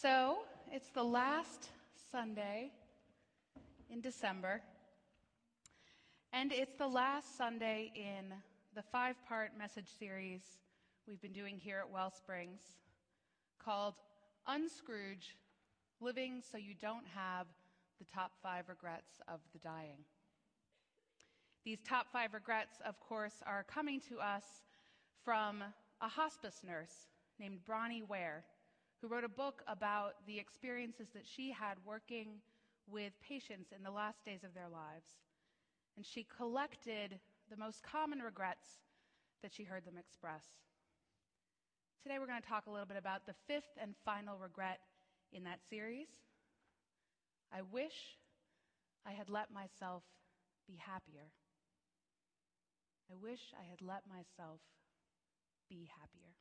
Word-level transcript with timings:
So, 0.00 0.36
it's 0.70 0.90
the 0.90 1.02
last 1.02 1.70
Sunday 2.12 2.70
in 3.90 4.00
December, 4.00 4.62
and 6.32 6.52
it's 6.52 6.76
the 6.76 6.86
last 6.86 7.36
Sunday 7.36 7.90
in 7.96 8.32
the 8.76 8.82
five 8.92 9.16
part 9.26 9.58
message 9.58 9.88
series 9.98 10.42
we've 11.08 11.20
been 11.20 11.32
doing 11.32 11.58
here 11.58 11.82
at 11.84 11.92
Wellsprings 11.92 12.60
called 13.58 13.94
Unscrooge 14.46 15.34
Living 16.00 16.42
So 16.48 16.58
You 16.58 16.74
Don't 16.80 17.06
Have 17.12 17.48
the 17.98 18.04
Top 18.04 18.30
Five 18.40 18.68
Regrets 18.68 19.20
of 19.26 19.40
the 19.52 19.58
Dying. 19.58 20.04
These 21.64 21.80
top 21.84 22.06
five 22.12 22.34
regrets, 22.34 22.78
of 22.86 23.00
course, 23.00 23.42
are 23.44 23.64
coming 23.64 24.00
to 24.08 24.20
us 24.20 24.44
from 25.24 25.60
a 26.00 26.08
hospice 26.08 26.60
nurse 26.64 27.08
named 27.40 27.64
Bronnie 27.66 28.04
Ware 28.08 28.44
who 29.00 29.08
wrote 29.08 29.24
a 29.24 29.28
book 29.28 29.62
about 29.68 30.14
the 30.26 30.38
experiences 30.38 31.08
that 31.14 31.26
she 31.26 31.52
had 31.52 31.76
working 31.84 32.40
with 32.90 33.12
patients 33.20 33.70
in 33.76 33.82
the 33.82 33.90
last 33.90 34.24
days 34.24 34.44
of 34.44 34.54
their 34.54 34.68
lives. 34.68 35.18
And 35.96 36.04
she 36.04 36.26
collected 36.36 37.18
the 37.50 37.56
most 37.56 37.82
common 37.82 38.20
regrets 38.20 38.80
that 39.42 39.52
she 39.52 39.64
heard 39.64 39.84
them 39.84 39.98
express. 39.98 40.44
Today, 42.02 42.18
we're 42.18 42.26
going 42.26 42.40
to 42.40 42.48
talk 42.48 42.66
a 42.66 42.70
little 42.70 42.86
bit 42.86 42.96
about 42.96 43.26
the 43.26 43.34
fifth 43.46 43.76
and 43.80 43.94
final 44.04 44.38
regret 44.38 44.80
in 45.32 45.44
that 45.44 45.60
series. 45.68 46.08
I 47.52 47.62
wish 47.62 48.18
I 49.06 49.12
had 49.12 49.28
let 49.28 49.52
myself 49.52 50.02
be 50.66 50.76
happier. 50.76 51.32
I 53.10 53.14
wish 53.14 53.40
I 53.58 53.64
had 53.68 53.80
let 53.80 54.02
myself 54.06 54.60
be 55.68 55.88
happier. 55.98 56.34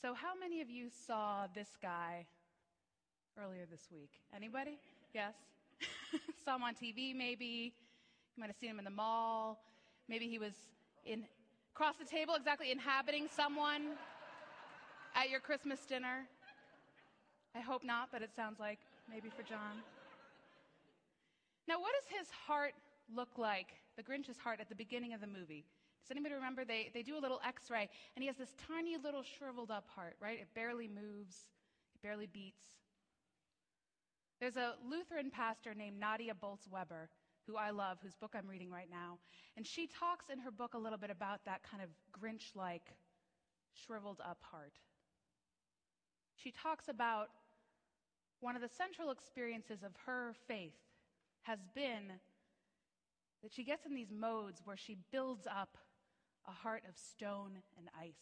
So, 0.00 0.14
how 0.14 0.38
many 0.38 0.60
of 0.60 0.70
you 0.70 0.90
saw 1.06 1.48
this 1.56 1.70
guy 1.82 2.24
earlier 3.36 3.66
this 3.68 3.88
week? 3.90 4.10
Anybody? 4.34 4.78
Yes? 5.12 5.34
saw 6.44 6.54
him 6.54 6.62
on 6.62 6.74
TV, 6.74 7.16
maybe. 7.16 7.74
You 8.36 8.40
might 8.40 8.46
have 8.46 8.54
seen 8.60 8.70
him 8.70 8.78
in 8.78 8.84
the 8.84 8.92
mall. 8.92 9.58
Maybe 10.08 10.28
he 10.28 10.38
was 10.38 10.52
in 11.04 11.24
across 11.74 11.96
the 11.96 12.04
table, 12.04 12.36
exactly 12.36 12.70
inhabiting 12.70 13.26
someone 13.34 13.96
at 15.16 15.30
your 15.30 15.40
Christmas 15.40 15.80
dinner. 15.80 16.28
I 17.56 17.60
hope 17.60 17.82
not, 17.82 18.10
but 18.12 18.22
it 18.22 18.30
sounds 18.36 18.60
like 18.60 18.78
maybe 19.10 19.28
for 19.36 19.42
John. 19.42 19.82
Now, 21.66 21.80
what 21.80 21.90
does 22.00 22.18
his 22.20 22.28
heart 22.46 22.74
look 23.12 23.30
like, 23.36 23.66
the 23.96 24.04
Grinch's 24.04 24.38
heart, 24.38 24.60
at 24.60 24.68
the 24.68 24.76
beginning 24.76 25.12
of 25.12 25.20
the 25.20 25.26
movie? 25.26 25.64
Does 26.02 26.10
anybody 26.10 26.34
remember? 26.34 26.64
They, 26.64 26.90
they 26.94 27.02
do 27.02 27.18
a 27.18 27.20
little 27.20 27.40
x 27.46 27.70
ray, 27.70 27.88
and 28.16 28.22
he 28.22 28.26
has 28.26 28.36
this 28.36 28.54
tiny 28.66 28.96
little 28.96 29.22
shriveled 29.22 29.70
up 29.70 29.86
heart, 29.94 30.16
right? 30.20 30.38
It 30.40 30.48
barely 30.54 30.88
moves, 30.88 31.46
it 31.94 32.02
barely 32.02 32.26
beats. 32.26 32.64
There's 34.40 34.56
a 34.56 34.74
Lutheran 34.88 35.30
pastor 35.30 35.74
named 35.74 35.98
Nadia 35.98 36.32
Bolz 36.34 36.68
Weber, 36.70 37.08
who 37.46 37.56
I 37.56 37.70
love, 37.70 37.98
whose 38.02 38.14
book 38.14 38.34
I'm 38.36 38.46
reading 38.46 38.70
right 38.70 38.88
now. 38.90 39.18
And 39.56 39.66
she 39.66 39.86
talks 39.86 40.26
in 40.30 40.38
her 40.38 40.50
book 40.50 40.74
a 40.74 40.78
little 40.78 40.98
bit 40.98 41.10
about 41.10 41.44
that 41.46 41.62
kind 41.62 41.82
of 41.82 41.88
Grinch 42.12 42.54
like, 42.54 42.94
shriveled 43.74 44.20
up 44.24 44.38
heart. 44.42 44.74
She 46.36 46.52
talks 46.52 46.88
about 46.88 47.28
one 48.40 48.54
of 48.54 48.62
the 48.62 48.68
central 48.68 49.10
experiences 49.10 49.82
of 49.82 49.92
her 50.06 50.34
faith 50.46 50.76
has 51.42 51.58
been 51.74 52.20
that 53.42 53.52
she 53.52 53.64
gets 53.64 53.86
in 53.86 53.94
these 53.94 54.10
modes 54.10 54.60
where 54.64 54.76
she 54.76 54.96
builds 55.12 55.46
up 55.46 55.76
a 56.46 56.50
heart 56.50 56.82
of 56.88 56.96
stone 56.96 57.58
and 57.76 57.88
ice. 58.00 58.20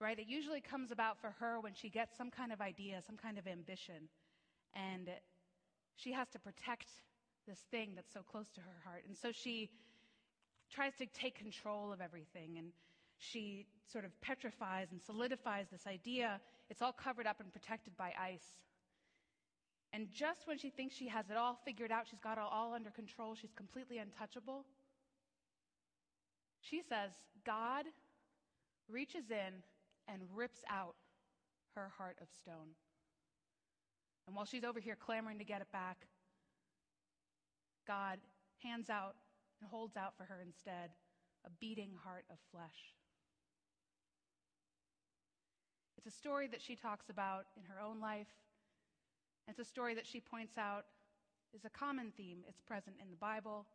Right? 0.00 0.18
It 0.18 0.26
usually 0.28 0.60
comes 0.60 0.90
about 0.90 1.20
for 1.20 1.30
her 1.38 1.60
when 1.60 1.74
she 1.74 1.88
gets 1.88 2.16
some 2.16 2.30
kind 2.30 2.52
of 2.52 2.60
idea, 2.60 3.00
some 3.06 3.16
kind 3.16 3.38
of 3.38 3.46
ambition, 3.46 4.08
and 4.74 5.08
she 5.96 6.12
has 6.12 6.28
to 6.30 6.38
protect 6.38 6.88
this 7.46 7.60
thing 7.70 7.92
that's 7.94 8.12
so 8.12 8.22
close 8.22 8.50
to 8.52 8.60
her 8.60 8.82
heart. 8.84 9.04
And 9.06 9.16
so 9.16 9.30
she 9.30 9.70
tries 10.70 10.94
to 10.96 11.06
take 11.06 11.36
control 11.36 11.92
of 11.92 12.00
everything 12.00 12.56
and 12.58 12.72
she 13.18 13.66
sort 13.90 14.04
of 14.04 14.20
petrifies 14.20 14.88
and 14.90 15.00
solidifies 15.00 15.66
this 15.70 15.86
idea. 15.86 16.40
It's 16.68 16.82
all 16.82 16.92
covered 16.92 17.26
up 17.26 17.40
and 17.40 17.52
protected 17.52 17.96
by 17.96 18.12
ice. 18.20 18.58
And 19.94 20.10
just 20.12 20.48
when 20.48 20.58
she 20.58 20.70
thinks 20.70 20.96
she 20.96 21.06
has 21.06 21.30
it 21.30 21.36
all 21.36 21.56
figured 21.64 21.92
out, 21.92 22.08
she's 22.10 22.18
got 22.18 22.36
it 22.36 22.42
all 22.50 22.74
under 22.74 22.90
control, 22.90 23.36
she's 23.36 23.52
completely 23.52 23.98
untouchable, 23.98 24.64
she 26.60 26.82
says, 26.82 27.12
God 27.46 27.84
reaches 28.90 29.30
in 29.30 29.62
and 30.08 30.22
rips 30.34 30.64
out 30.68 30.96
her 31.76 31.92
heart 31.96 32.16
of 32.20 32.26
stone. 32.40 32.74
And 34.26 34.34
while 34.34 34.46
she's 34.46 34.64
over 34.64 34.80
here 34.80 34.96
clamoring 34.96 35.38
to 35.38 35.44
get 35.44 35.60
it 35.60 35.70
back, 35.72 36.06
God 37.86 38.18
hands 38.62 38.90
out 38.90 39.14
and 39.60 39.70
holds 39.70 39.96
out 39.96 40.16
for 40.16 40.24
her 40.24 40.40
instead 40.44 40.90
a 41.46 41.50
beating 41.60 41.90
heart 42.02 42.24
of 42.30 42.38
flesh. 42.50 42.94
It's 45.96 46.06
a 46.06 46.18
story 46.18 46.48
that 46.48 46.62
she 46.62 46.74
talks 46.74 47.10
about 47.10 47.44
in 47.56 47.62
her 47.64 47.80
own 47.80 48.00
life. 48.00 48.26
It's 49.48 49.58
a 49.58 49.64
story 49.64 49.94
that 49.94 50.06
she 50.06 50.20
points 50.20 50.56
out 50.58 50.86
is 51.54 51.64
a 51.64 51.70
common 51.70 52.12
theme. 52.16 52.38
It's 52.48 52.60
present 52.60 52.96
in 53.00 53.10
the 53.10 53.16
Bible, 53.16 53.66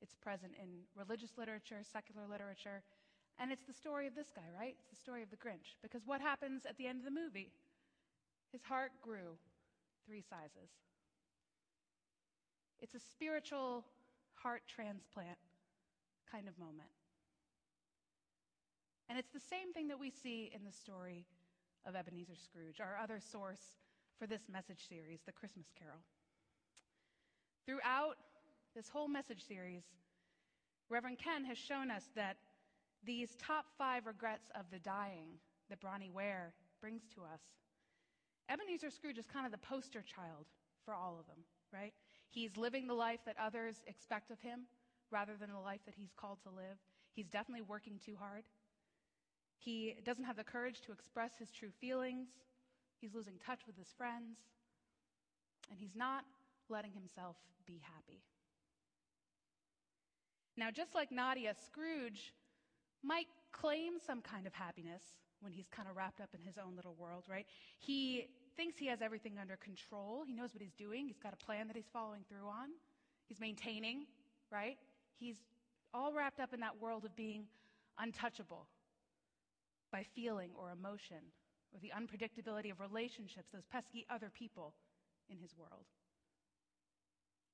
it's 0.00 0.14
present 0.14 0.52
in 0.60 0.68
religious 0.96 1.38
literature, 1.38 1.80
secular 1.82 2.26
literature, 2.28 2.82
and 3.38 3.50
it's 3.50 3.64
the 3.64 3.72
story 3.72 4.06
of 4.06 4.14
this 4.14 4.30
guy, 4.34 4.46
right? 4.58 4.76
It's 4.78 4.90
the 4.90 5.00
story 5.00 5.22
of 5.22 5.30
the 5.30 5.36
Grinch. 5.36 5.74
Because 5.82 6.02
what 6.06 6.20
happens 6.20 6.66
at 6.68 6.76
the 6.76 6.86
end 6.86 6.98
of 6.98 7.04
the 7.04 7.10
movie? 7.10 7.52
His 8.52 8.62
heart 8.62 8.92
grew 9.02 9.38
three 10.06 10.22
sizes. 10.22 10.70
It's 12.80 12.94
a 12.94 13.00
spiritual 13.00 13.84
heart 14.34 14.62
transplant 14.68 15.38
kind 16.30 16.48
of 16.48 16.58
moment. 16.58 16.90
And 19.08 19.18
it's 19.18 19.32
the 19.32 19.40
same 19.40 19.72
thing 19.72 19.88
that 19.88 19.98
we 19.98 20.10
see 20.10 20.50
in 20.54 20.64
the 20.64 20.72
story 20.72 21.24
of 21.86 21.94
Ebenezer 21.94 22.36
Scrooge, 22.36 22.80
our 22.80 22.98
other 23.02 23.20
source 23.20 23.78
for 24.18 24.26
this 24.26 24.42
message 24.50 24.86
series, 24.88 25.20
The 25.26 25.32
Christmas 25.32 25.66
Carol. 25.78 25.98
Throughout 27.66 28.16
this 28.74 28.88
whole 28.88 29.08
message 29.08 29.46
series, 29.46 29.82
Reverend 30.88 31.18
Ken 31.18 31.44
has 31.44 31.58
shown 31.58 31.90
us 31.90 32.04
that 32.14 32.36
these 33.04 33.36
top 33.36 33.66
five 33.76 34.06
regrets 34.06 34.50
of 34.54 34.66
the 34.70 34.78
dying 34.78 35.38
that 35.68 35.80
Bronnie 35.80 36.10
Ware 36.10 36.54
brings 36.80 37.02
to 37.14 37.22
us, 37.22 37.40
Ebenezer 38.48 38.90
Scrooge 38.90 39.18
is 39.18 39.26
kind 39.26 39.46
of 39.46 39.52
the 39.52 39.58
poster 39.58 40.02
child 40.02 40.46
for 40.84 40.94
all 40.94 41.16
of 41.18 41.26
them, 41.26 41.44
right? 41.72 41.92
He's 42.28 42.56
living 42.56 42.86
the 42.86 42.94
life 42.94 43.20
that 43.26 43.36
others 43.40 43.82
expect 43.86 44.30
of 44.30 44.40
him 44.40 44.66
rather 45.10 45.32
than 45.38 45.52
the 45.52 45.58
life 45.58 45.80
that 45.86 45.94
he's 45.96 46.12
called 46.16 46.38
to 46.42 46.50
live. 46.50 46.76
He's 47.14 47.28
definitely 47.28 47.62
working 47.62 47.98
too 48.04 48.16
hard. 48.18 48.44
He 49.58 49.96
doesn't 50.04 50.24
have 50.24 50.36
the 50.36 50.44
courage 50.44 50.80
to 50.82 50.92
express 50.92 51.32
his 51.38 51.50
true 51.50 51.70
feelings. 51.80 52.28
He's 53.04 53.14
losing 53.14 53.34
touch 53.44 53.66
with 53.66 53.76
his 53.76 53.92
friends. 53.98 54.38
And 55.70 55.78
he's 55.78 55.94
not 55.94 56.24
letting 56.70 56.92
himself 56.92 57.36
be 57.66 57.82
happy. 57.82 58.22
Now, 60.56 60.70
just 60.70 60.94
like 60.94 61.12
Nadia, 61.12 61.54
Scrooge 61.66 62.32
might 63.02 63.26
claim 63.52 63.98
some 63.98 64.22
kind 64.22 64.46
of 64.46 64.54
happiness 64.54 65.02
when 65.42 65.52
he's 65.52 65.68
kind 65.68 65.86
of 65.86 65.96
wrapped 65.96 66.22
up 66.22 66.30
in 66.32 66.40
his 66.40 66.56
own 66.56 66.76
little 66.76 66.94
world, 66.98 67.24
right? 67.28 67.44
He 67.78 68.28
thinks 68.56 68.78
he 68.78 68.86
has 68.86 69.02
everything 69.02 69.34
under 69.38 69.56
control. 69.56 70.24
He 70.26 70.32
knows 70.32 70.54
what 70.54 70.62
he's 70.62 70.72
doing. 70.72 71.06
He's 71.06 71.18
got 71.18 71.34
a 71.34 71.44
plan 71.44 71.66
that 71.66 71.76
he's 71.76 71.90
following 71.92 72.22
through 72.26 72.48
on. 72.48 72.70
He's 73.28 73.38
maintaining, 73.38 74.06
right? 74.50 74.78
He's 75.18 75.36
all 75.92 76.14
wrapped 76.14 76.40
up 76.40 76.54
in 76.54 76.60
that 76.60 76.80
world 76.80 77.04
of 77.04 77.14
being 77.14 77.44
untouchable 77.98 78.66
by 79.92 80.06
feeling 80.14 80.52
or 80.58 80.70
emotion 80.70 81.18
or 81.74 81.80
the 81.80 81.90
unpredictability 81.90 82.70
of 82.70 82.80
relationships, 82.80 83.50
those 83.52 83.66
pesky 83.66 84.06
other 84.08 84.30
people 84.30 84.74
in 85.28 85.38
his 85.38 85.56
world. 85.58 85.86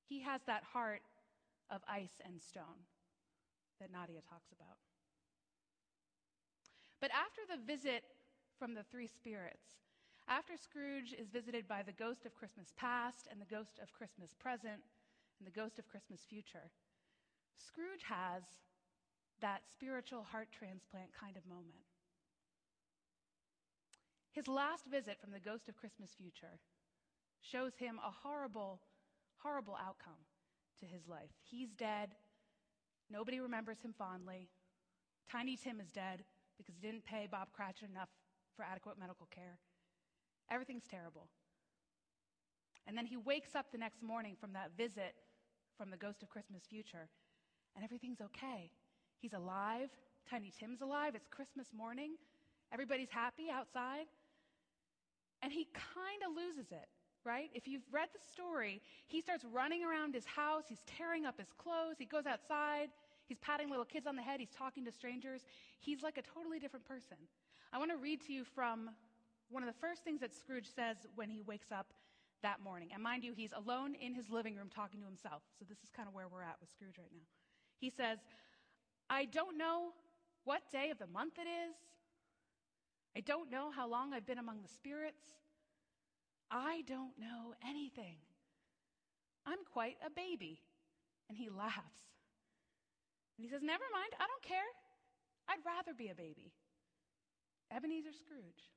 He 0.08 0.20
has 0.20 0.42
that 0.46 0.62
heart 0.62 1.02
of 1.70 1.80
ice 1.88 2.20
and 2.24 2.40
stone 2.40 2.84
that 3.80 3.90
Nadia 3.90 4.20
talks 4.28 4.52
about. 4.52 4.76
But 7.00 7.10
after 7.16 7.40
the 7.48 7.64
visit 7.64 8.04
from 8.58 8.74
the 8.74 8.82
three 8.82 9.06
spirits, 9.06 9.80
after 10.28 10.56
Scrooge 10.56 11.14
is 11.16 11.30
visited 11.30 11.66
by 11.66 11.82
the 11.82 11.96
ghost 11.96 12.26
of 12.26 12.34
Christmas 12.34 12.74
past 12.76 13.26
and 13.30 13.40
the 13.40 13.48
ghost 13.48 13.80
of 13.82 13.92
Christmas 13.92 14.34
present 14.38 14.84
and 15.38 15.46
the 15.46 15.50
ghost 15.50 15.78
of 15.78 15.88
Christmas 15.88 16.20
future, 16.28 16.70
Scrooge 17.56 18.04
has 18.04 18.42
that 19.40 19.62
spiritual 19.72 20.22
heart 20.22 20.48
transplant 20.52 21.08
kind 21.18 21.36
of 21.36 21.46
moment. 21.48 21.88
His 24.32 24.46
last 24.46 24.86
visit 24.86 25.18
from 25.20 25.32
the 25.32 25.40
ghost 25.40 25.68
of 25.68 25.76
Christmas 25.76 26.10
future 26.16 26.60
shows 27.40 27.72
him 27.76 27.98
a 27.98 28.10
horrible, 28.10 28.80
horrible 29.38 29.76
outcome 29.76 30.26
to 30.80 30.86
his 30.86 31.08
life. 31.08 31.30
He's 31.42 31.72
dead. 31.72 32.10
Nobody 33.10 33.40
remembers 33.40 33.80
him 33.80 33.94
fondly. 33.96 34.48
Tiny 35.30 35.56
Tim 35.56 35.80
is 35.80 35.90
dead 35.90 36.24
because 36.56 36.74
he 36.74 36.86
didn't 36.86 37.04
pay 37.04 37.26
Bob 37.30 37.48
Cratchit 37.52 37.90
enough 37.90 38.08
for 38.54 38.64
adequate 38.64 38.98
medical 38.98 39.26
care. 39.34 39.58
Everything's 40.50 40.86
terrible. 40.88 41.28
And 42.86 42.96
then 42.96 43.06
he 43.06 43.16
wakes 43.16 43.54
up 43.54 43.66
the 43.72 43.78
next 43.78 44.02
morning 44.02 44.36
from 44.40 44.52
that 44.52 44.72
visit 44.76 45.14
from 45.76 45.90
the 45.90 45.96
ghost 45.96 46.22
of 46.22 46.28
Christmas 46.28 46.62
future, 46.68 47.08
and 47.74 47.84
everything's 47.84 48.20
okay. 48.20 48.70
He's 49.18 49.32
alive. 49.32 49.88
Tiny 50.28 50.52
Tim's 50.58 50.82
alive. 50.82 51.14
It's 51.14 51.28
Christmas 51.28 51.68
morning. 51.74 52.16
Everybody's 52.72 53.10
happy 53.10 53.48
outside. 53.50 54.06
And 55.42 55.52
he 55.52 55.66
kind 55.72 56.22
of 56.28 56.36
loses 56.36 56.70
it, 56.70 56.88
right? 57.24 57.50
If 57.54 57.66
you've 57.66 57.82
read 57.90 58.08
the 58.12 58.20
story, 58.32 58.82
he 59.06 59.20
starts 59.20 59.44
running 59.44 59.84
around 59.84 60.14
his 60.14 60.26
house. 60.26 60.64
He's 60.68 60.82
tearing 60.86 61.24
up 61.24 61.38
his 61.38 61.52
clothes. 61.56 61.96
He 61.98 62.04
goes 62.04 62.26
outside. 62.26 62.88
He's 63.26 63.38
patting 63.38 63.70
little 63.70 63.84
kids 63.84 64.06
on 64.06 64.16
the 64.16 64.22
head. 64.22 64.40
He's 64.40 64.50
talking 64.50 64.84
to 64.84 64.92
strangers. 64.92 65.42
He's 65.78 66.02
like 66.02 66.18
a 66.18 66.22
totally 66.22 66.58
different 66.58 66.84
person. 66.84 67.16
I 67.72 67.78
want 67.78 67.90
to 67.90 67.96
read 67.96 68.20
to 68.26 68.32
you 68.32 68.44
from 68.44 68.90
one 69.50 69.62
of 69.62 69.68
the 69.68 69.80
first 69.80 70.04
things 70.04 70.20
that 70.20 70.34
Scrooge 70.34 70.66
says 70.74 70.96
when 71.14 71.30
he 71.30 71.42
wakes 71.42 71.72
up 71.72 71.92
that 72.42 72.62
morning. 72.62 72.90
And 72.92 73.02
mind 73.02 73.24
you, 73.24 73.32
he's 73.34 73.52
alone 73.52 73.94
in 73.94 74.14
his 74.14 74.30
living 74.30 74.56
room 74.56 74.68
talking 74.74 75.00
to 75.00 75.06
himself. 75.06 75.42
So 75.58 75.64
this 75.68 75.78
is 75.78 75.90
kind 75.94 76.08
of 76.08 76.14
where 76.14 76.28
we're 76.28 76.42
at 76.42 76.56
with 76.60 76.70
Scrooge 76.70 76.98
right 76.98 77.12
now. 77.12 77.26
He 77.78 77.90
says, 77.90 78.18
I 79.08 79.24
don't 79.26 79.56
know 79.56 79.90
what 80.44 80.62
day 80.70 80.90
of 80.90 80.98
the 80.98 81.06
month 81.06 81.34
it 81.38 81.48
is. 81.48 81.74
I 83.16 83.20
don't 83.20 83.50
know 83.50 83.70
how 83.70 83.88
long 83.88 84.12
I've 84.12 84.26
been 84.26 84.38
among 84.38 84.62
the 84.62 84.68
spirits. 84.68 85.24
I 86.50 86.82
don't 86.86 87.18
know 87.18 87.54
anything. 87.66 88.16
I'm 89.46 89.58
quite 89.72 89.96
a 90.04 90.10
baby. 90.10 90.60
And 91.28 91.36
he 91.36 91.48
laughs. 91.48 91.76
And 93.36 93.44
he 93.44 93.48
says, 93.48 93.62
Never 93.62 93.84
mind, 93.92 94.12
I 94.18 94.26
don't 94.26 94.42
care. 94.42 94.70
I'd 95.48 95.64
rather 95.64 95.94
be 95.96 96.08
a 96.08 96.14
baby. 96.14 96.52
Ebenezer 97.74 98.12
Scrooge, 98.12 98.70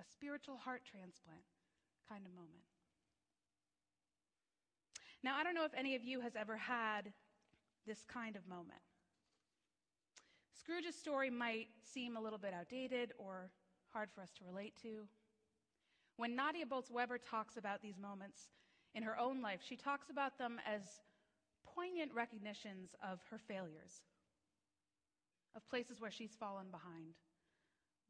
a 0.00 0.04
spiritual 0.04 0.56
heart 0.56 0.82
transplant 0.84 1.42
kind 2.08 2.24
of 2.24 2.32
moment. 2.32 2.64
Now, 5.22 5.36
I 5.36 5.42
don't 5.42 5.54
know 5.54 5.64
if 5.64 5.74
any 5.76 5.96
of 5.96 6.04
you 6.04 6.20
has 6.20 6.36
ever 6.36 6.56
had 6.56 7.12
this 7.86 8.04
kind 8.06 8.36
of 8.36 8.46
moment. 8.48 8.87
Scrooge's 10.60 10.94
story 10.94 11.30
might 11.30 11.68
seem 11.82 12.16
a 12.16 12.20
little 12.20 12.38
bit 12.38 12.52
outdated 12.52 13.12
or 13.18 13.50
hard 13.92 14.10
for 14.14 14.22
us 14.22 14.32
to 14.38 14.44
relate 14.44 14.74
to. 14.82 15.06
When 16.16 16.34
Nadia 16.34 16.66
Bolz 16.66 16.90
Weber 16.90 17.18
talks 17.18 17.56
about 17.56 17.80
these 17.80 17.98
moments 17.98 18.48
in 18.94 19.02
her 19.02 19.18
own 19.18 19.40
life, 19.40 19.60
she 19.62 19.76
talks 19.76 20.10
about 20.10 20.36
them 20.38 20.60
as 20.66 20.82
poignant 21.64 22.12
recognitions 22.12 22.94
of 23.02 23.20
her 23.30 23.38
failures, 23.38 24.02
of 25.54 25.68
places 25.68 26.00
where 26.00 26.10
she's 26.10 26.34
fallen 26.38 26.66
behind, 26.70 27.14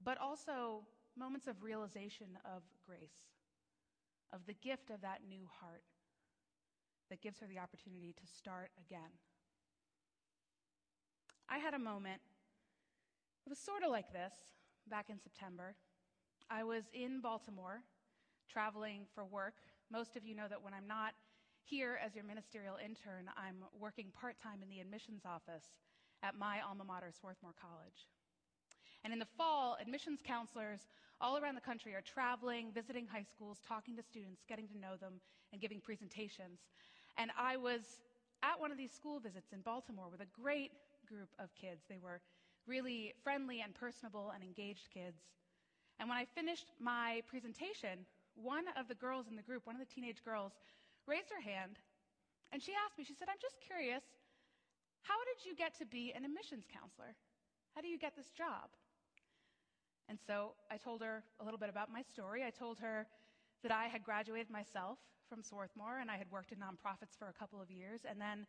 but 0.02 0.18
also 0.18 0.82
moments 1.16 1.46
of 1.46 1.62
realization 1.62 2.38
of 2.44 2.62
grace 2.86 3.28
of 4.32 4.40
the 4.46 4.54
gift 4.54 4.90
of 4.90 5.00
that 5.00 5.20
new 5.28 5.48
heart 5.60 5.82
that 7.10 7.22
gives 7.22 7.38
her 7.40 7.46
the 7.46 7.58
opportunity 7.58 8.12
to 8.12 8.26
start 8.26 8.70
again. 8.78 9.10
I 11.48 11.58
had 11.58 11.72
a 11.72 11.78
moment, 11.78 12.20
it 13.48 13.56
was 13.56 13.58
sort 13.58 13.82
of 13.82 13.90
like 13.90 14.12
this 14.12 14.34
back 14.90 15.08
in 15.08 15.18
September. 15.18 15.74
I 16.50 16.64
was 16.64 16.84
in 16.92 17.22
Baltimore 17.22 17.80
traveling 18.46 19.06
for 19.14 19.24
work. 19.24 19.54
Most 19.90 20.18
of 20.18 20.26
you 20.26 20.36
know 20.36 20.48
that 20.50 20.62
when 20.62 20.74
I'm 20.74 20.86
not 20.86 21.14
here 21.64 21.98
as 22.04 22.14
your 22.14 22.24
ministerial 22.24 22.76
intern, 22.76 23.24
I'm 23.38 23.64
working 23.80 24.12
part 24.12 24.36
time 24.38 24.60
in 24.62 24.68
the 24.68 24.80
admissions 24.80 25.22
office 25.24 25.64
at 26.22 26.36
my 26.36 26.60
alma 26.60 26.84
mater, 26.84 27.08
Swarthmore 27.10 27.54
College. 27.58 28.12
And 29.02 29.14
in 29.14 29.18
the 29.18 29.32
fall, 29.38 29.78
admissions 29.80 30.20
counselors 30.22 30.80
all 31.18 31.38
around 31.38 31.54
the 31.54 31.64
country 31.64 31.94
are 31.94 32.02
traveling, 32.02 32.70
visiting 32.74 33.06
high 33.06 33.24
schools, 33.32 33.56
talking 33.66 33.96
to 33.96 34.02
students, 34.02 34.42
getting 34.46 34.68
to 34.68 34.76
know 34.76 35.00
them, 35.00 35.22
and 35.54 35.60
giving 35.62 35.80
presentations. 35.80 36.60
And 37.16 37.30
I 37.32 37.56
was 37.56 37.80
at 38.42 38.60
one 38.60 38.70
of 38.70 38.76
these 38.76 38.92
school 38.92 39.20
visits 39.20 39.54
in 39.54 39.62
Baltimore 39.62 40.10
with 40.12 40.20
a 40.20 40.28
great 40.38 40.72
group 41.08 41.30
of 41.38 41.48
kids. 41.54 41.84
They 41.88 41.96
were 41.96 42.20
really 42.68 43.14
friendly 43.24 43.62
and 43.64 43.74
personable 43.74 44.30
and 44.34 44.44
engaged 44.44 44.92
kids. 44.92 45.18
And 45.98 46.08
when 46.08 46.18
I 46.18 46.26
finished 46.36 46.70
my 46.78 47.22
presentation, 47.26 48.06
one 48.36 48.64
of 48.76 48.86
the 48.86 48.94
girls 48.94 49.26
in 49.26 49.34
the 49.34 49.42
group, 49.42 49.66
one 49.66 49.74
of 49.74 49.80
the 49.80 49.92
teenage 49.92 50.22
girls, 50.22 50.52
raised 51.06 51.32
her 51.32 51.40
hand 51.40 51.80
and 52.52 52.62
she 52.62 52.72
asked 52.72 52.96
me, 52.96 53.04
she 53.04 53.14
said, 53.14 53.28
I'm 53.28 53.40
just 53.40 53.56
curious, 53.60 54.04
how 55.02 55.16
did 55.24 55.48
you 55.48 55.56
get 55.56 55.76
to 55.78 55.86
be 55.86 56.12
an 56.14 56.24
admissions 56.24 56.64
counselor? 56.72 57.16
How 57.74 57.80
do 57.80 57.88
you 57.88 57.98
get 57.98 58.16
this 58.16 58.28
job? 58.36 58.72
And 60.08 60.18
so 60.26 60.52
I 60.70 60.76
told 60.76 61.02
her 61.02 61.22
a 61.40 61.44
little 61.44 61.58
bit 61.58 61.68
about 61.68 61.92
my 61.92 62.02
story. 62.02 62.44
I 62.44 62.50
told 62.50 62.78
her 62.78 63.06
that 63.62 63.72
I 63.72 63.88
had 63.88 64.02
graduated 64.02 64.50
myself 64.50 64.98
from 65.28 65.42
Swarthmore 65.42 66.00
and 66.00 66.10
I 66.10 66.16
had 66.16 66.30
worked 66.30 66.52
in 66.52 66.58
nonprofits 66.58 67.18
for 67.18 67.28
a 67.28 67.36
couple 67.36 67.60
of 67.60 67.70
years. 67.70 68.00
And 68.08 68.20
then 68.20 68.46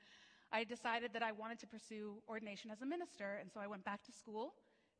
I 0.51 0.63
decided 0.63 1.13
that 1.13 1.23
I 1.23 1.31
wanted 1.31 1.59
to 1.59 1.67
pursue 1.67 2.21
ordination 2.27 2.71
as 2.71 2.81
a 2.81 2.85
minister. 2.85 3.37
And 3.39 3.51
so 3.51 3.59
I 3.59 3.67
went 3.67 3.85
back 3.85 4.03
to 4.05 4.11
school 4.11 4.53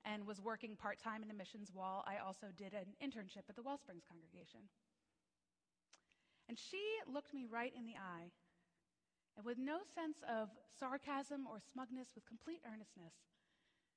and 0.05 0.25
was 0.25 0.41
working 0.41 0.75
part 0.75 0.99
time 0.99 1.21
in 1.21 1.27
the 1.27 1.33
missions 1.33 1.71
while 1.73 2.03
I 2.07 2.23
also 2.25 2.47
did 2.55 2.73
an 2.73 2.93
internship 3.03 3.49
at 3.49 3.55
the 3.55 3.63
Wellsprings 3.63 4.03
congregation. 4.07 4.61
And 6.47 6.57
she 6.57 6.81
looked 7.11 7.33
me 7.33 7.45
right 7.49 7.73
in 7.75 7.85
the 7.85 7.95
eye 7.95 8.31
and 9.39 9.45
with 9.45 9.57
no 9.57 9.79
sense 9.95 10.19
of 10.27 10.49
sarcasm 10.77 11.47
or 11.47 11.63
smugness, 11.71 12.11
with 12.13 12.25
complete 12.27 12.59
earnestness, 12.67 13.13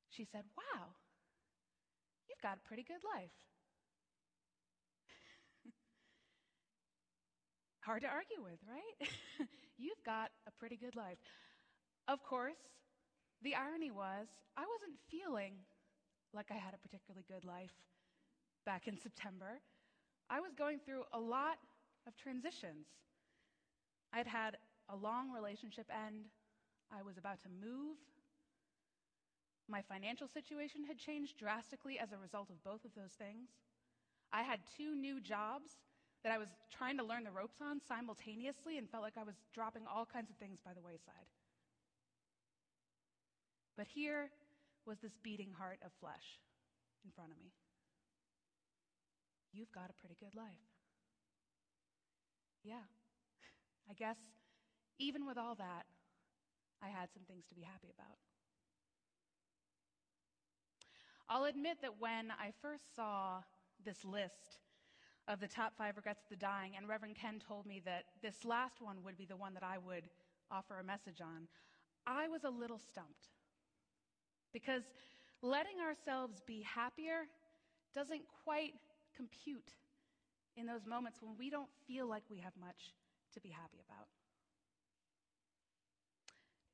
she 0.08 0.22
said, 0.24 0.44
Wow, 0.54 0.94
you've 2.30 2.40
got 2.40 2.58
a 2.62 2.68
pretty 2.68 2.84
good 2.84 3.02
life. 3.02 3.34
Hard 7.80 8.02
to 8.02 8.08
argue 8.08 8.38
with, 8.38 8.62
right? 8.70 9.10
you've 9.78 9.98
got 10.06 10.30
pretty 10.62 10.76
good 10.76 10.94
life. 10.94 11.18
Of 12.06 12.22
course, 12.22 12.62
the 13.42 13.56
irony 13.56 13.90
was, 13.90 14.28
I 14.56 14.62
wasn't 14.62 14.96
feeling 15.10 15.54
like 16.32 16.52
I 16.52 16.54
had 16.54 16.72
a 16.72 16.78
particularly 16.78 17.24
good 17.26 17.44
life 17.44 17.74
back 18.64 18.86
in 18.86 18.96
September. 18.96 19.58
I 20.30 20.38
was 20.38 20.54
going 20.54 20.78
through 20.78 21.02
a 21.12 21.18
lot 21.18 21.58
of 22.06 22.16
transitions. 22.16 22.86
I'd 24.12 24.28
had 24.28 24.56
a 24.88 24.94
long 24.94 25.32
relationship 25.32 25.86
end. 25.90 26.26
I 26.96 27.02
was 27.02 27.18
about 27.18 27.42
to 27.42 27.48
move 27.48 27.96
my 29.68 29.82
financial 29.82 30.28
situation 30.28 30.84
had 30.86 30.98
changed 30.98 31.38
drastically 31.38 31.98
as 31.98 32.12
a 32.12 32.18
result 32.18 32.50
of 32.50 32.62
both 32.62 32.84
of 32.84 32.94
those 32.94 33.18
things. 33.18 33.48
I 34.32 34.42
had 34.42 34.60
two 34.76 34.94
new 34.94 35.20
jobs 35.20 35.72
that 36.22 36.32
I 36.32 36.38
was 36.38 36.48
trying 36.70 36.96
to 36.98 37.04
learn 37.04 37.24
the 37.24 37.30
ropes 37.30 37.58
on 37.60 37.80
simultaneously 37.88 38.78
and 38.78 38.88
felt 38.88 39.02
like 39.02 39.18
I 39.18 39.24
was 39.24 39.34
dropping 39.52 39.82
all 39.86 40.06
kinds 40.06 40.30
of 40.30 40.36
things 40.36 40.58
by 40.64 40.72
the 40.72 40.80
wayside. 40.80 41.26
But 43.76 43.86
here 43.86 44.30
was 44.86 44.98
this 44.98 45.12
beating 45.22 45.50
heart 45.56 45.78
of 45.84 45.90
flesh 46.00 46.38
in 47.04 47.10
front 47.10 47.32
of 47.32 47.38
me. 47.38 47.50
You've 49.52 49.72
got 49.72 49.90
a 49.90 49.92
pretty 50.00 50.16
good 50.20 50.34
life. 50.34 50.62
Yeah, 52.64 52.86
I 53.90 53.94
guess 53.94 54.16
even 54.98 55.26
with 55.26 55.38
all 55.38 55.56
that, 55.56 55.84
I 56.82 56.88
had 56.88 57.08
some 57.12 57.22
things 57.26 57.44
to 57.48 57.54
be 57.54 57.62
happy 57.62 57.92
about. 57.96 58.16
I'll 61.28 61.44
admit 61.44 61.78
that 61.82 61.98
when 61.98 62.30
I 62.30 62.52
first 62.60 62.94
saw 62.94 63.42
this 63.84 64.04
list 64.04 64.58
of 65.28 65.40
the 65.40 65.48
top 65.48 65.72
five 65.76 65.96
regrets 65.96 66.22
of 66.24 66.30
the 66.30 66.36
dying, 66.36 66.72
and 66.76 66.88
Reverend 66.88 67.14
Ken 67.14 67.38
told 67.38 67.66
me 67.66 67.80
that 67.84 68.04
this 68.22 68.44
last 68.44 68.80
one 68.80 69.02
would 69.04 69.16
be 69.16 69.24
the 69.24 69.36
one 69.36 69.54
that 69.54 69.62
I 69.62 69.78
would 69.78 70.04
offer 70.50 70.78
a 70.78 70.84
message 70.84 71.20
on, 71.20 71.48
I 72.06 72.28
was 72.28 72.44
a 72.44 72.50
little 72.50 72.78
stumped. 72.78 73.28
Because 74.52 74.82
letting 75.40 75.80
ourselves 75.80 76.42
be 76.46 76.62
happier 76.62 77.28
doesn't 77.94 78.22
quite 78.44 78.74
compute 79.16 79.74
in 80.56 80.66
those 80.66 80.86
moments 80.86 81.20
when 81.22 81.36
we 81.38 81.50
don't 81.50 81.70
feel 81.86 82.08
like 82.08 82.24
we 82.30 82.38
have 82.40 82.52
much 82.60 82.92
to 83.32 83.40
be 83.40 83.48
happy 83.48 83.78
about. 83.88 84.08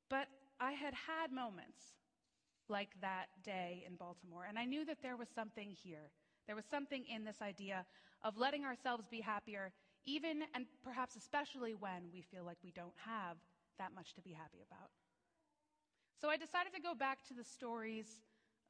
But 0.08 0.26
I 0.58 0.72
had 0.72 0.94
had 0.94 1.30
moments 1.30 1.78
like 2.68 2.90
that 3.00 3.26
day 3.44 3.84
in 3.86 3.96
Baltimore. 3.96 4.46
And 4.48 4.58
I 4.58 4.64
knew 4.64 4.84
that 4.84 4.98
there 5.02 5.16
was 5.16 5.28
something 5.34 5.74
here. 5.82 6.10
There 6.48 6.56
was 6.56 6.64
something 6.64 7.04
in 7.04 7.24
this 7.24 7.42
idea 7.42 7.84
of 8.24 8.38
letting 8.38 8.64
ourselves 8.64 9.06
be 9.06 9.20
happier, 9.20 9.70
even 10.06 10.42
and 10.54 10.64
perhaps 10.82 11.14
especially 11.14 11.74
when 11.74 12.08
we 12.10 12.22
feel 12.22 12.42
like 12.42 12.56
we 12.64 12.72
don't 12.72 12.96
have 13.04 13.36
that 13.78 13.94
much 13.94 14.14
to 14.14 14.22
be 14.22 14.32
happy 14.32 14.64
about. 14.66 14.88
So 16.20 16.30
I 16.30 16.36
decided 16.36 16.72
to 16.74 16.80
go 16.80 16.94
back 16.94 17.22
to 17.28 17.34
the 17.34 17.44
stories 17.44 18.18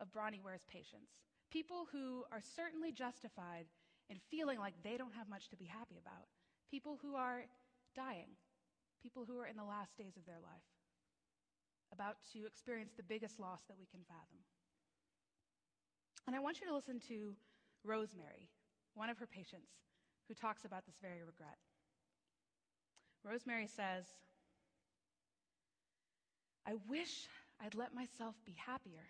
of 0.00 0.12
Bronnie 0.12 0.42
Ware's 0.44 0.66
patients, 0.68 1.22
people 1.50 1.86
who 1.90 2.24
are 2.30 2.42
certainly 2.42 2.92
justified 2.92 3.66
in 4.10 4.18
feeling 4.28 4.58
like 4.58 4.74
they 4.82 4.98
don't 4.98 5.14
have 5.14 5.28
much 5.28 5.48
to 5.50 5.56
be 5.56 5.64
happy 5.64 5.96
about, 6.02 6.26
people 6.70 6.98
who 7.00 7.14
are 7.14 7.44
dying, 7.94 8.34
people 9.00 9.24
who 9.24 9.38
are 9.38 9.46
in 9.46 9.56
the 9.56 9.64
last 9.64 9.96
days 9.96 10.16
of 10.16 10.26
their 10.26 10.42
life 10.42 10.66
about 11.92 12.16
to 12.32 12.44
experience 12.44 12.92
the 12.96 13.02
biggest 13.02 13.38
loss 13.38 13.62
that 13.68 13.78
we 13.78 13.86
can 13.86 14.00
fathom. 14.08 14.42
And 16.26 16.36
I 16.36 16.40
want 16.40 16.60
you 16.60 16.66
to 16.66 16.74
listen 16.74 17.00
to 17.08 17.34
Rosemary, 17.88 18.50
one 18.94 19.08
of 19.08 19.16
her 19.18 19.26
patients, 19.26 19.72
who 20.28 20.34
talks 20.34 20.66
about 20.66 20.84
this 20.84 20.96
very 21.00 21.22
regret. 21.24 21.56
Rosemary 23.24 23.66
says, 23.66 24.04
I 26.66 26.74
wish 26.86 27.26
I'd 27.64 27.74
let 27.74 27.94
myself 27.94 28.34
be 28.44 28.54
happier. 28.54 29.08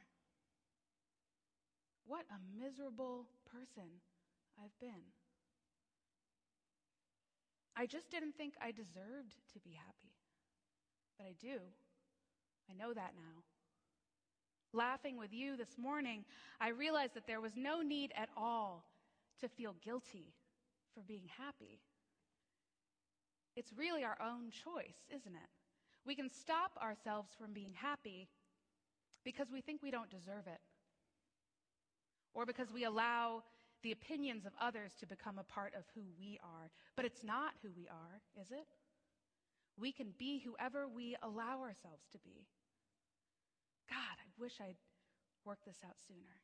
What 2.06 2.24
a 2.30 2.62
miserable 2.64 3.26
person 3.52 3.98
I've 4.62 4.78
been. 4.80 5.10
I 7.76 7.86
just 7.86 8.10
didn't 8.10 8.36
think 8.36 8.54
I 8.62 8.70
deserved 8.70 9.34
to 9.52 9.60
be 9.60 9.72
happy. 9.72 10.14
But 11.18 11.26
I 11.26 11.34
do. 11.40 11.58
I 12.70 12.74
know 12.74 12.94
that 12.94 13.12
now. 13.16 13.42
Laughing 14.72 15.16
with 15.16 15.32
you 15.32 15.56
this 15.56 15.78
morning, 15.78 16.24
I 16.60 16.68
realized 16.68 17.14
that 17.14 17.26
there 17.26 17.40
was 17.40 17.52
no 17.56 17.80
need 17.80 18.12
at 18.16 18.28
all 18.36 18.84
to 19.40 19.48
feel 19.48 19.74
guilty 19.84 20.34
for 20.94 21.02
being 21.02 21.28
happy. 21.38 21.80
It's 23.56 23.72
really 23.76 24.04
our 24.04 24.18
own 24.20 24.50
choice, 24.50 24.96
isn't 25.14 25.34
it? 25.34 25.50
We 26.06 26.14
can 26.14 26.28
stop 26.28 26.72
ourselves 26.82 27.30
from 27.38 27.52
being 27.52 27.72
happy 27.74 28.28
because 29.24 29.48
we 29.52 29.60
think 29.60 29.82
we 29.82 29.90
don't 29.90 30.10
deserve 30.10 30.46
it, 30.46 30.60
or 32.34 32.46
because 32.46 32.72
we 32.72 32.84
allow 32.84 33.42
the 33.82 33.92
opinions 33.92 34.44
of 34.46 34.52
others 34.60 34.92
to 35.00 35.06
become 35.06 35.38
a 35.38 35.44
part 35.44 35.74
of 35.74 35.84
who 35.94 36.02
we 36.18 36.38
are. 36.42 36.70
But 36.96 37.04
it's 37.04 37.24
not 37.24 37.52
who 37.62 37.70
we 37.76 37.88
are, 37.88 38.20
is 38.40 38.50
it? 38.50 38.66
We 39.78 39.92
can 39.92 40.14
be 40.18 40.40
whoever 40.40 40.88
we 40.88 41.16
allow 41.22 41.60
ourselves 41.60 42.06
to 42.12 42.18
be. 42.18 42.46
Wish 44.38 44.60
I'd 44.60 44.76
worked 45.44 45.64
this 45.66 45.78
out 45.84 45.96
sooner. 46.06 46.38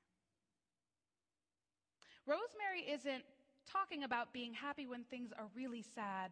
Rosemary 2.26 2.90
isn't 2.90 3.24
talking 3.70 4.04
about 4.04 4.32
being 4.32 4.52
happy 4.52 4.86
when 4.86 5.04
things 5.04 5.30
are 5.36 5.46
really 5.54 5.82
sad 5.82 6.30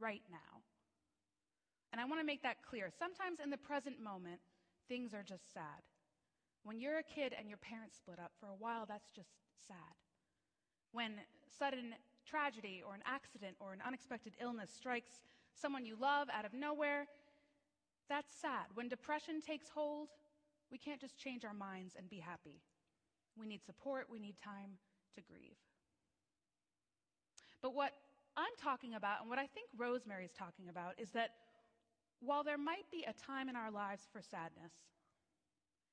right 0.00 0.22
now. 0.30 0.62
And 1.92 2.00
I 2.00 2.04
want 2.04 2.20
to 2.20 2.26
make 2.26 2.42
that 2.42 2.62
clear. 2.68 2.90
Sometimes 2.98 3.38
in 3.42 3.50
the 3.50 3.56
present 3.56 4.02
moment, 4.02 4.40
things 4.88 5.14
are 5.14 5.22
just 5.22 5.52
sad. 5.52 5.84
When 6.64 6.80
you're 6.80 6.98
a 6.98 7.02
kid 7.02 7.34
and 7.38 7.48
your 7.48 7.58
parents 7.58 7.96
split 7.96 8.18
up, 8.18 8.32
for 8.40 8.46
a 8.46 8.56
while, 8.58 8.86
that's 8.86 9.10
just 9.10 9.30
sad. 9.66 9.94
When 10.92 11.12
sudden 11.58 11.94
tragedy 12.26 12.82
or 12.86 12.94
an 12.94 13.02
accident 13.06 13.56
or 13.60 13.72
an 13.72 13.78
unexpected 13.86 14.32
illness 14.40 14.70
strikes 14.74 15.20
someone 15.54 15.86
you 15.86 15.96
love 15.98 16.28
out 16.32 16.44
of 16.44 16.52
nowhere, 16.52 17.06
that's 18.08 18.34
sad. 18.34 18.66
When 18.74 18.88
depression 18.88 19.40
takes 19.40 19.68
hold, 19.68 20.08
we 20.70 20.78
can't 20.78 21.00
just 21.00 21.16
change 21.16 21.44
our 21.44 21.54
minds 21.54 21.94
and 21.96 22.08
be 22.08 22.18
happy. 22.18 22.60
We 23.38 23.46
need 23.46 23.64
support, 23.64 24.06
we 24.10 24.18
need 24.18 24.36
time 24.42 24.78
to 25.14 25.22
grieve. 25.22 25.56
But 27.62 27.74
what 27.74 27.92
I'm 28.36 28.52
talking 28.62 28.94
about, 28.94 29.20
and 29.20 29.30
what 29.30 29.38
I 29.38 29.46
think 29.46 29.68
Rosemary's 29.76 30.32
talking 30.32 30.68
about, 30.68 30.94
is 30.98 31.10
that 31.10 31.30
while 32.20 32.44
there 32.44 32.58
might 32.58 32.90
be 32.90 33.04
a 33.06 33.12
time 33.12 33.48
in 33.48 33.56
our 33.56 33.70
lives 33.70 34.08
for 34.12 34.20
sadness, 34.20 34.72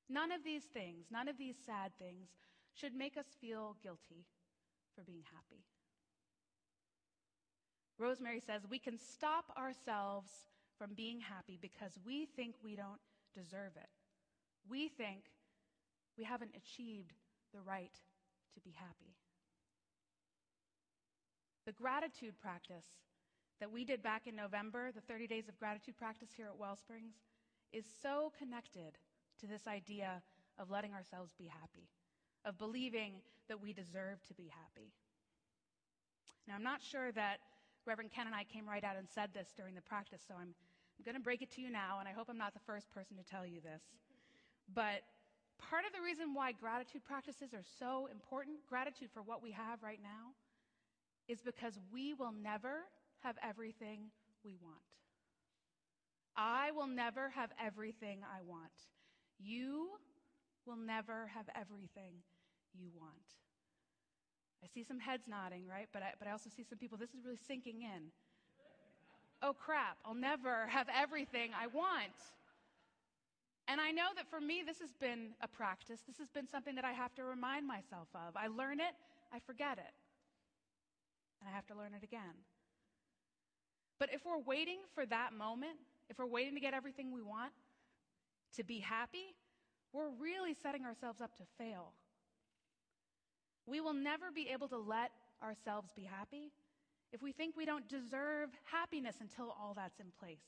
none 0.10 0.32
of 0.32 0.44
these 0.44 0.64
things, 0.64 1.06
none 1.12 1.28
of 1.28 1.38
these 1.38 1.56
sad 1.66 1.92
things, 2.00 2.30
should 2.74 2.94
make 2.94 3.18
us 3.18 3.26
feel 3.40 3.76
guilty 3.84 4.26
for 4.96 5.04
being 5.04 5.24
happy. 5.34 5.64
Rosemary 8.00 8.40
says 8.40 8.64
we 8.70 8.80
can 8.80 8.98
stop 8.98 9.46
ourselves 9.58 10.30
from 10.78 10.94
being 10.96 11.20
happy 11.20 11.58
because 11.62 11.98
we 12.06 12.26
think 12.26 12.56
we 12.64 12.76
don't 12.76 13.00
deserve 13.34 13.74
it. 13.76 13.90
We 14.70 14.88
think 14.88 15.26
we 16.18 16.24
haven't 16.24 16.52
achieved 16.56 17.14
the 17.54 17.62
right 17.62 17.94
to 18.54 18.60
be 18.62 18.72
happy. 18.72 19.16
The 21.66 21.72
gratitude 21.72 22.36
practice 22.42 22.86
that 23.60 23.72
we 23.72 23.86
did 23.86 24.04
back 24.04 24.28
in 24.28 24.36
November, 24.36 24.92
the 24.92 25.02
30 25.02 25.28
days 25.28 25.48
of 25.48 25.58
gratitude 25.58 25.98
practice 25.98 26.30
here 26.36 26.48
at 26.48 26.58
Wellsprings, 26.58 27.14
is 27.72 27.86
so 28.02 28.32
connected 28.38 28.98
to 29.40 29.48
this 29.48 29.68
idea 29.68 30.22
of 30.60 30.70
letting 30.70 30.94
ourselves 30.94 31.34
be 31.38 31.48
happy, 31.48 31.90
of 32.46 32.58
believing 32.58 33.22
that 33.48 33.62
we 33.62 33.74
deserve 33.74 34.22
to 34.28 34.34
be 34.34 34.52
happy. 34.52 34.92
Now, 36.48 36.56
I'm 36.56 36.64
not 36.64 36.82
sure 36.82 37.12
that 37.14 37.38
Reverend 37.86 38.12
Ken 38.12 38.28
and 38.28 38.36
I 38.36 38.44
came 38.44 38.68
right 38.68 38.84
out 38.84 38.98
and 38.98 39.08
said 39.10 39.30
this 39.34 39.54
during 39.56 39.76
the 39.76 39.82
practice, 39.82 40.22
so 40.28 40.36
I'm, 40.36 40.54
I'm 40.98 41.04
going 41.06 41.16
to 41.16 41.22
break 41.22 41.42
it 41.42 41.52
to 41.52 41.62
you 41.62 41.70
now, 41.70 41.98
and 42.00 42.08
I 42.08 42.12
hope 42.12 42.28
I'm 42.30 42.38
not 42.38 42.54
the 42.54 42.60
first 42.66 42.90
person 42.92 43.18
to 43.18 43.24
tell 43.24 43.46
you 43.46 43.62
this. 43.62 43.82
But 44.72 45.04
part 45.58 45.86
of 45.86 45.94
the 45.94 46.02
reason 46.02 46.34
why 46.34 46.52
gratitude 46.52 47.04
practices 47.04 47.54
are 47.54 47.64
so 47.80 48.08
important, 48.12 48.58
gratitude 48.70 49.10
for 49.14 49.22
what 49.22 49.42
we 49.42 49.52
have 49.52 49.82
right 49.82 50.00
now, 50.02 50.34
is 51.28 51.42
because 51.42 51.80
we 51.92 52.14
will 52.14 52.34
never 52.34 52.86
have 53.22 53.36
everything 53.42 54.12
we 54.44 54.56
want. 54.62 54.78
I 56.36 56.72
will 56.72 56.88
never 56.88 57.30
have 57.30 57.52
everything 57.64 58.20
I 58.24 58.42
want. 58.42 58.72
You 59.40 59.90
will 60.66 60.76
never 60.76 61.28
have 61.28 61.46
everything 61.56 62.16
you 62.74 62.90
want. 62.96 63.14
I 64.64 64.68
see 64.74 64.84
some 64.84 65.00
heads 65.00 65.28
nodding, 65.28 65.68
right? 65.68 65.88
But 65.92 66.04
I, 66.04 66.14
but 66.18 66.28
I 66.28 66.32
also 66.32 66.50
see 66.56 66.64
some 66.64 66.78
people, 66.78 66.98
this 66.98 67.14
is 67.14 67.24
really 67.24 67.40
sinking 67.48 67.82
in. 67.82 68.12
Oh 69.42 69.54
crap, 69.54 69.98
I'll 70.06 70.16
never 70.16 70.68
have 70.68 70.88
everything 70.96 71.52
I 71.54 71.68
want. 71.68 72.16
And 73.68 73.80
I 73.80 73.92
know 73.92 74.10
that 74.16 74.30
for 74.30 74.42
me, 74.42 74.62
this 74.66 74.80
has 74.80 74.94
been 75.00 75.32
a 75.42 75.48
practice. 75.48 76.02
This 76.06 76.18
has 76.18 76.30
been 76.30 76.48
something 76.48 76.76
that 76.76 76.86
I 76.86 76.92
have 76.92 77.14
to 77.16 77.24
remind 77.24 77.66
myself 77.66 78.08
of. 78.14 78.36
I 78.36 78.48
learn 78.48 78.80
it, 78.80 78.94
I 79.32 79.40
forget 79.40 79.78
it. 79.78 79.94
And 81.40 81.50
I 81.50 81.56
have 81.56 81.66
to 81.68 81.76
learn 81.76 81.94
it 81.94 82.04
again. 82.04 82.44
But 84.00 84.14
if 84.14 84.26
we're 84.26 84.40
waiting 84.40 84.80
for 84.94 85.06
that 85.06 85.34
moment, 85.34 85.78
if 86.10 86.20
we're 86.20 86.26
waiting 86.26 86.56
to 86.56 86.60
get 86.60 86.74
everything 86.74 87.14
we 87.14 87.22
want, 87.22 87.54
to 88.58 88.64
be 88.64 88.80
happy, 88.80 89.36
we're 89.94 90.10
really 90.20 90.54
setting 90.54 90.86
ourselves 90.86 91.22
up 91.22 91.36
to 91.38 91.44
fail. 91.58 91.94
We 93.66 93.80
will 93.80 93.94
never 93.94 94.32
be 94.34 94.50
able 94.50 94.68
to 94.70 94.78
let 94.78 95.12
ourselves 95.42 95.90
be 95.96 96.04
happy 96.04 96.52
if 97.14 97.22
we 97.22 97.32
think 97.32 97.56
we 97.56 97.66
don't 97.66 97.88
deserve 97.88 98.50
happiness 98.66 99.18
until 99.22 99.56
all 99.58 99.74
that's 99.76 100.00
in 100.00 100.08
place. 100.20 100.44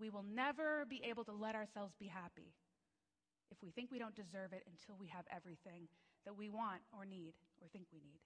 We 0.00 0.10
will 0.10 0.24
never 0.24 0.86
be 0.88 1.02
able 1.08 1.24
to 1.24 1.32
let 1.32 1.54
ourselves 1.54 1.94
be 2.00 2.06
happy 2.06 2.54
if 3.50 3.58
we 3.62 3.70
think 3.70 3.90
we 3.90 3.98
don't 3.98 4.14
deserve 4.14 4.52
it 4.52 4.64
until 4.66 4.96
we 4.98 5.08
have 5.08 5.24
everything 5.30 5.88
that 6.24 6.36
we 6.36 6.48
want 6.48 6.80
or 6.96 7.04
need 7.04 7.34
or 7.60 7.68
think 7.68 7.86
we 7.92 8.00
need. 8.00 8.20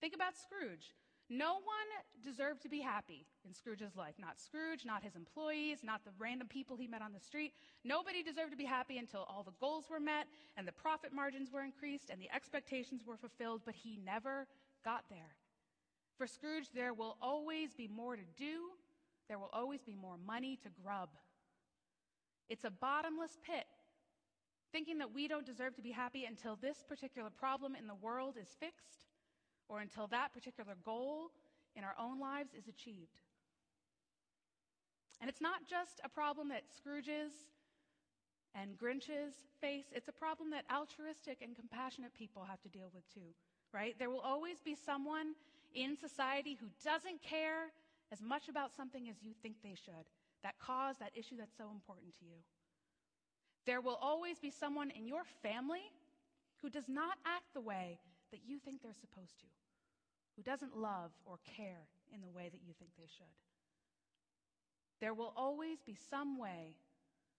Think 0.00 0.14
about 0.14 0.32
Scrooge. 0.36 0.94
No 1.28 1.54
one 1.54 2.24
deserved 2.24 2.62
to 2.62 2.68
be 2.68 2.80
happy 2.80 3.24
in 3.46 3.54
Scrooge's 3.54 3.94
life. 3.94 4.14
Not 4.18 4.40
Scrooge, 4.40 4.84
not 4.84 5.04
his 5.04 5.14
employees, 5.14 5.84
not 5.84 6.04
the 6.04 6.10
random 6.18 6.48
people 6.48 6.76
he 6.76 6.88
met 6.88 7.02
on 7.02 7.12
the 7.12 7.20
street. 7.20 7.52
Nobody 7.84 8.24
deserved 8.24 8.50
to 8.50 8.56
be 8.56 8.64
happy 8.64 8.98
until 8.98 9.26
all 9.28 9.44
the 9.44 9.54
goals 9.60 9.84
were 9.88 10.00
met 10.00 10.26
and 10.56 10.66
the 10.66 10.72
profit 10.72 11.12
margins 11.12 11.52
were 11.52 11.62
increased 11.62 12.10
and 12.10 12.20
the 12.20 12.30
expectations 12.34 13.02
were 13.06 13.16
fulfilled, 13.16 13.62
but 13.64 13.76
he 13.76 13.96
never 14.04 14.48
got 14.84 15.04
there. 15.08 15.36
For 16.18 16.26
Scrooge, 16.26 16.70
there 16.74 16.94
will 16.94 17.16
always 17.22 17.74
be 17.74 17.86
more 17.86 18.16
to 18.16 18.24
do, 18.36 18.70
there 19.30 19.38
will 19.38 19.48
always 19.52 19.80
be 19.80 19.94
more 19.94 20.16
money 20.26 20.58
to 20.60 20.68
grub. 20.82 21.08
It's 22.48 22.64
a 22.64 22.70
bottomless 22.70 23.38
pit, 23.46 23.64
thinking 24.72 24.98
that 24.98 25.14
we 25.14 25.28
don't 25.28 25.46
deserve 25.46 25.76
to 25.76 25.82
be 25.82 25.92
happy 25.92 26.24
until 26.24 26.56
this 26.56 26.82
particular 26.86 27.30
problem 27.30 27.76
in 27.76 27.86
the 27.86 27.94
world 27.94 28.34
is 28.42 28.48
fixed 28.58 29.06
or 29.68 29.78
until 29.78 30.08
that 30.08 30.34
particular 30.34 30.74
goal 30.84 31.30
in 31.76 31.84
our 31.84 31.94
own 31.96 32.18
lives 32.18 32.50
is 32.58 32.66
achieved. 32.66 33.20
And 35.20 35.30
it's 35.30 35.40
not 35.40 35.60
just 35.64 36.00
a 36.02 36.08
problem 36.08 36.48
that 36.48 36.64
Scrooges 36.66 37.30
and 38.56 38.76
Grinches 38.76 39.46
face, 39.60 39.84
it's 39.92 40.08
a 40.08 40.12
problem 40.12 40.50
that 40.50 40.64
altruistic 40.74 41.38
and 41.40 41.54
compassionate 41.54 42.12
people 42.14 42.42
have 42.42 42.60
to 42.62 42.68
deal 42.68 42.90
with 42.92 43.08
too, 43.14 43.30
right? 43.72 43.94
There 43.96 44.10
will 44.10 44.18
always 44.18 44.58
be 44.60 44.74
someone 44.74 45.34
in 45.72 45.96
society 45.96 46.58
who 46.60 46.66
doesn't 46.84 47.22
care 47.22 47.70
as 48.12 48.22
much 48.22 48.48
about 48.48 48.74
something 48.76 49.08
as 49.08 49.16
you 49.22 49.32
think 49.42 49.56
they 49.62 49.74
should, 49.74 50.06
that 50.42 50.58
cause, 50.58 50.96
that 50.98 51.12
issue 51.14 51.36
that's 51.38 51.56
so 51.56 51.70
important 51.70 52.14
to 52.18 52.24
you. 52.24 52.42
There 53.66 53.80
will 53.80 53.98
always 54.00 54.38
be 54.38 54.50
someone 54.50 54.90
in 54.90 55.06
your 55.06 55.22
family 55.42 55.92
who 56.62 56.70
does 56.70 56.88
not 56.88 57.18
act 57.24 57.54
the 57.54 57.60
way 57.60 57.98
that 58.32 58.40
you 58.46 58.58
think 58.58 58.82
they're 58.82 58.92
supposed 59.00 59.38
to, 59.40 59.46
who 60.36 60.42
doesn't 60.42 60.76
love 60.76 61.10
or 61.24 61.38
care 61.56 61.86
in 62.12 62.20
the 62.20 62.30
way 62.30 62.48
that 62.50 62.60
you 62.66 62.74
think 62.78 62.90
they 62.96 63.06
should. 63.06 63.36
There 65.00 65.14
will 65.14 65.32
always 65.36 65.78
be 65.86 65.96
some 66.10 66.38
way 66.38 66.76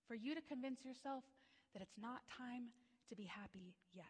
for 0.07 0.15
you 0.15 0.35
to 0.35 0.41
convince 0.41 0.83
yourself 0.83 1.23
that 1.73 1.81
it's 1.81 1.97
not 2.01 2.21
time 2.37 2.73
to 3.09 3.15
be 3.15 3.25
happy 3.25 3.75
yet. 3.93 4.05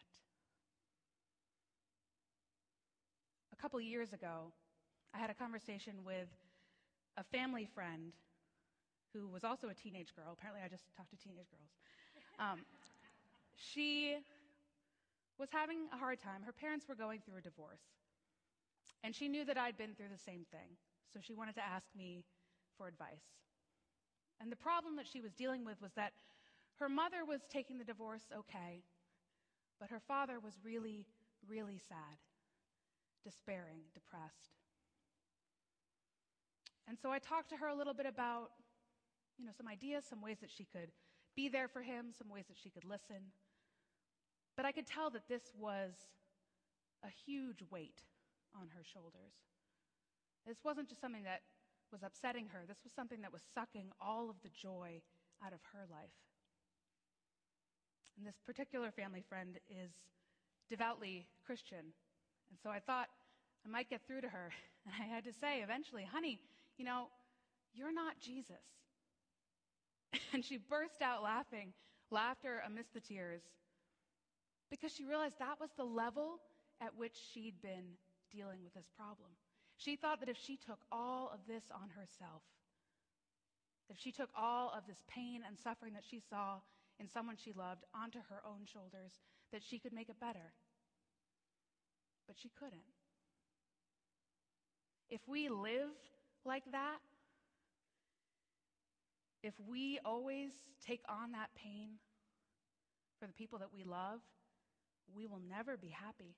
A 3.51 3.55
couple 3.55 3.79
years 3.81 4.13
ago, 4.13 4.51
I 5.13 5.17
had 5.19 5.29
a 5.29 5.33
conversation 5.33 6.03
with 6.05 6.29
a 7.17 7.23
family 7.23 7.67
friend 7.73 8.13
who 9.13 9.27
was 9.27 9.43
also 9.43 9.67
a 9.69 9.73
teenage 9.73 10.15
girl. 10.15 10.31
Apparently, 10.31 10.61
I 10.63 10.69
just 10.69 10.83
talked 10.95 11.09
to 11.11 11.17
teenage 11.17 11.49
girls. 11.51 11.71
Um, 12.39 12.59
she 13.55 14.17
was 15.37 15.49
having 15.51 15.89
a 15.93 15.97
hard 15.97 16.19
time. 16.21 16.43
Her 16.45 16.53
parents 16.53 16.87
were 16.87 16.95
going 16.95 17.19
through 17.25 17.37
a 17.37 17.41
divorce. 17.41 17.81
And 19.03 19.15
she 19.15 19.27
knew 19.27 19.43
that 19.45 19.57
I'd 19.57 19.77
been 19.77 19.95
through 19.95 20.09
the 20.11 20.23
same 20.23 20.45
thing. 20.51 20.77
So 21.11 21.19
she 21.21 21.33
wanted 21.33 21.55
to 21.55 21.65
ask 21.65 21.87
me 21.95 22.23
for 22.77 22.87
advice. 22.87 23.25
And 24.39 24.51
the 24.51 24.55
problem 24.55 24.95
that 24.95 25.07
she 25.07 25.21
was 25.21 25.33
dealing 25.33 25.65
with 25.65 25.81
was 25.81 25.91
that 25.95 26.13
her 26.79 26.89
mother 26.89 27.25
was 27.27 27.41
taking 27.49 27.77
the 27.77 27.83
divorce 27.83 28.23
okay, 28.35 28.81
but 29.79 29.89
her 29.89 29.99
father 29.99 30.39
was 30.39 30.53
really, 30.63 31.05
really 31.47 31.79
sad, 31.87 32.17
despairing, 33.23 33.81
depressed. 33.93 34.60
And 36.91 36.99
so 36.99 37.09
I 37.09 37.19
talked 37.19 37.47
to 37.51 37.55
her 37.55 37.69
a 37.69 37.73
little 37.73 37.93
bit 37.93 38.05
about, 38.05 38.51
you 39.39 39.45
know, 39.45 39.53
some 39.55 39.65
ideas, 39.65 40.03
some 40.03 40.21
ways 40.21 40.39
that 40.41 40.51
she 40.51 40.65
could 40.65 40.91
be 41.37 41.47
there 41.47 41.69
for 41.69 41.81
him, 41.81 42.11
some 42.11 42.27
ways 42.27 42.43
that 42.49 42.57
she 42.61 42.69
could 42.69 42.83
listen. 42.83 43.31
But 44.57 44.65
I 44.65 44.73
could 44.73 44.85
tell 44.85 45.09
that 45.11 45.29
this 45.29 45.53
was 45.57 45.93
a 47.01 47.07
huge 47.07 47.63
weight 47.71 48.03
on 48.53 48.67
her 48.75 48.83
shoulders. 48.83 49.39
This 50.45 50.57
wasn't 50.65 50.89
just 50.89 50.99
something 50.99 51.23
that 51.23 51.43
was 51.93 52.03
upsetting 52.03 52.47
her, 52.51 52.65
this 52.67 52.83
was 52.83 52.91
something 52.91 53.21
that 53.21 53.31
was 53.31 53.41
sucking 53.55 53.87
all 54.01 54.29
of 54.29 54.35
the 54.43 54.49
joy 54.49 54.99
out 55.45 55.53
of 55.53 55.61
her 55.71 55.87
life. 55.89 56.19
And 58.17 58.27
this 58.27 58.35
particular 58.45 58.91
family 58.91 59.23
friend 59.29 59.55
is 59.69 59.91
devoutly 60.69 61.25
Christian. 61.45 61.95
And 62.51 62.59
so 62.61 62.69
I 62.69 62.79
thought 62.79 63.07
I 63.65 63.69
might 63.69 63.89
get 63.89 64.01
through 64.05 64.27
to 64.27 64.29
her. 64.29 64.51
And 64.83 64.95
I 64.99 65.13
had 65.13 65.23
to 65.25 65.31
say 65.31 65.61
eventually, 65.61 66.09
honey, 66.11 66.39
you 66.81 66.87
know, 66.87 67.09
you're 67.75 67.93
not 67.93 68.19
Jesus. 68.19 68.65
And 70.33 70.43
she 70.43 70.57
burst 70.57 71.01
out 71.01 71.21
laughing, 71.21 71.73
laughter 72.09 72.63
amidst 72.65 72.93
the 72.95 72.99
tears, 72.99 73.43
because 74.71 74.91
she 74.91 75.05
realized 75.05 75.35
that 75.37 75.59
was 75.59 75.69
the 75.77 75.83
level 75.83 76.39
at 76.81 76.97
which 76.97 77.15
she'd 77.31 77.61
been 77.61 77.99
dealing 78.31 78.63
with 78.63 78.73
this 78.73 78.89
problem. 78.97 79.29
She 79.77 79.95
thought 79.95 80.19
that 80.21 80.29
if 80.29 80.37
she 80.37 80.57
took 80.57 80.79
all 80.91 81.29
of 81.31 81.41
this 81.47 81.65
on 81.71 81.89
herself, 81.89 82.41
if 83.89 83.97
she 83.99 84.11
took 84.11 84.29
all 84.35 84.73
of 84.75 84.87
this 84.87 85.03
pain 85.07 85.41
and 85.47 85.55
suffering 85.59 85.93
that 85.93 86.03
she 86.09 86.19
saw 86.19 86.59
in 86.99 87.07
someone 87.07 87.35
she 87.37 87.53
loved 87.53 87.83
onto 87.93 88.19
her 88.29 88.41
own 88.43 88.65
shoulders, 88.65 89.19
that 89.51 89.61
she 89.61 89.77
could 89.77 89.93
make 89.93 90.09
it 90.09 90.19
better. 90.19 90.53
But 92.25 92.37
she 92.41 92.49
couldn't. 92.57 92.89
If 95.09 95.21
we 95.27 95.47
live 95.49 95.91
like 96.45 96.63
that, 96.71 96.99
if 99.43 99.53
we 99.67 99.99
always 100.05 100.51
take 100.85 101.01
on 101.09 101.31
that 101.31 101.49
pain 101.55 101.91
for 103.19 103.27
the 103.27 103.33
people 103.33 103.59
that 103.59 103.73
we 103.73 103.83
love, 103.83 104.19
we 105.13 105.27
will 105.27 105.41
never 105.49 105.77
be 105.77 105.89
happy. 105.89 106.35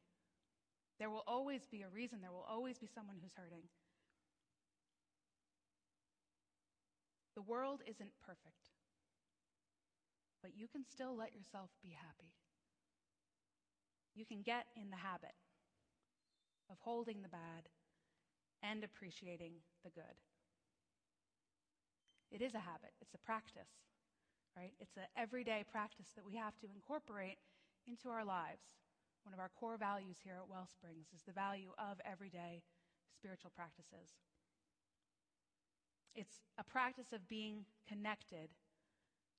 There 1.00 1.10
will 1.10 1.24
always 1.28 1.66
be 1.66 1.82
a 1.82 1.90
reason, 1.90 2.20
there 2.22 2.32
will 2.32 2.46
always 2.50 2.78
be 2.78 2.88
someone 2.88 3.18
who's 3.22 3.34
hurting. 3.36 3.64
The 7.36 7.42
world 7.42 7.82
isn't 7.88 8.12
perfect, 8.26 8.70
but 10.42 10.52
you 10.56 10.68
can 10.68 10.86
still 10.86 11.16
let 11.18 11.34
yourself 11.34 11.72
be 11.82 11.90
happy. 11.90 12.32
You 14.16 14.26
can 14.26 14.44
get 14.44 14.68
in 14.76 14.92
the 14.92 14.98
habit 14.98 15.34
of 16.70 16.78
holding 16.80 17.22
the 17.22 17.30
bad 17.30 17.68
and 18.64 18.84
appreciating 18.84 19.54
the 19.84 19.92
good. 19.92 20.18
It 22.32 22.42
is 22.42 22.56
a 22.56 22.66
habit, 22.66 22.96
it's 23.02 23.14
a 23.14 23.20
practice, 23.20 23.70
right? 24.58 24.74
It's 24.80 24.98
an 24.98 25.06
everyday 25.16 25.64
practice 25.70 26.08
that 26.16 26.26
we 26.26 26.36
have 26.36 26.58
to 26.60 26.68
incorporate 26.74 27.38
into 27.86 28.10
our 28.10 28.26
lives. 28.26 28.64
One 29.24 29.34
of 29.34 29.40
our 29.40 29.52
core 29.60 29.78
values 29.78 30.18
here 30.24 30.40
at 30.42 30.50
Wellsprings 30.50 31.14
is 31.14 31.22
the 31.28 31.32
value 31.32 31.72
of 31.78 32.02
everyday 32.10 32.64
spiritual 33.14 33.52
practices. 33.56 34.18
It's 36.16 36.42
a 36.58 36.64
practice 36.64 37.14
of 37.14 37.28
being 37.28 37.66
connected 37.88 38.50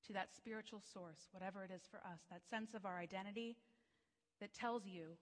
to 0.07 0.13
that 0.13 0.35
spiritual 0.35 0.81
source, 0.81 1.29
whatever 1.33 1.65
it 1.65 1.71
is 1.75 1.83
for 1.91 1.99
us, 1.99 2.21
that 2.31 2.47
sense 2.49 2.75
of 2.75 2.85
our 2.85 2.99
identity 2.99 3.57
that 4.41 4.53
tells 4.53 4.87
you, 4.87 5.17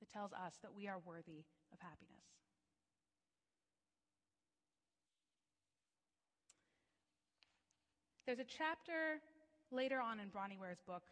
that 0.00 0.10
tells 0.10 0.32
us 0.32 0.54
that 0.62 0.74
we 0.74 0.88
are 0.88 0.98
worthy 1.04 1.44
of 1.72 1.80
happiness. 1.80 2.43
There's 8.26 8.38
a 8.38 8.44
chapter 8.44 9.20
later 9.70 10.00
on 10.00 10.18
in 10.18 10.30
Bronnie 10.30 10.58
Ware's 10.58 10.80
book 10.86 11.02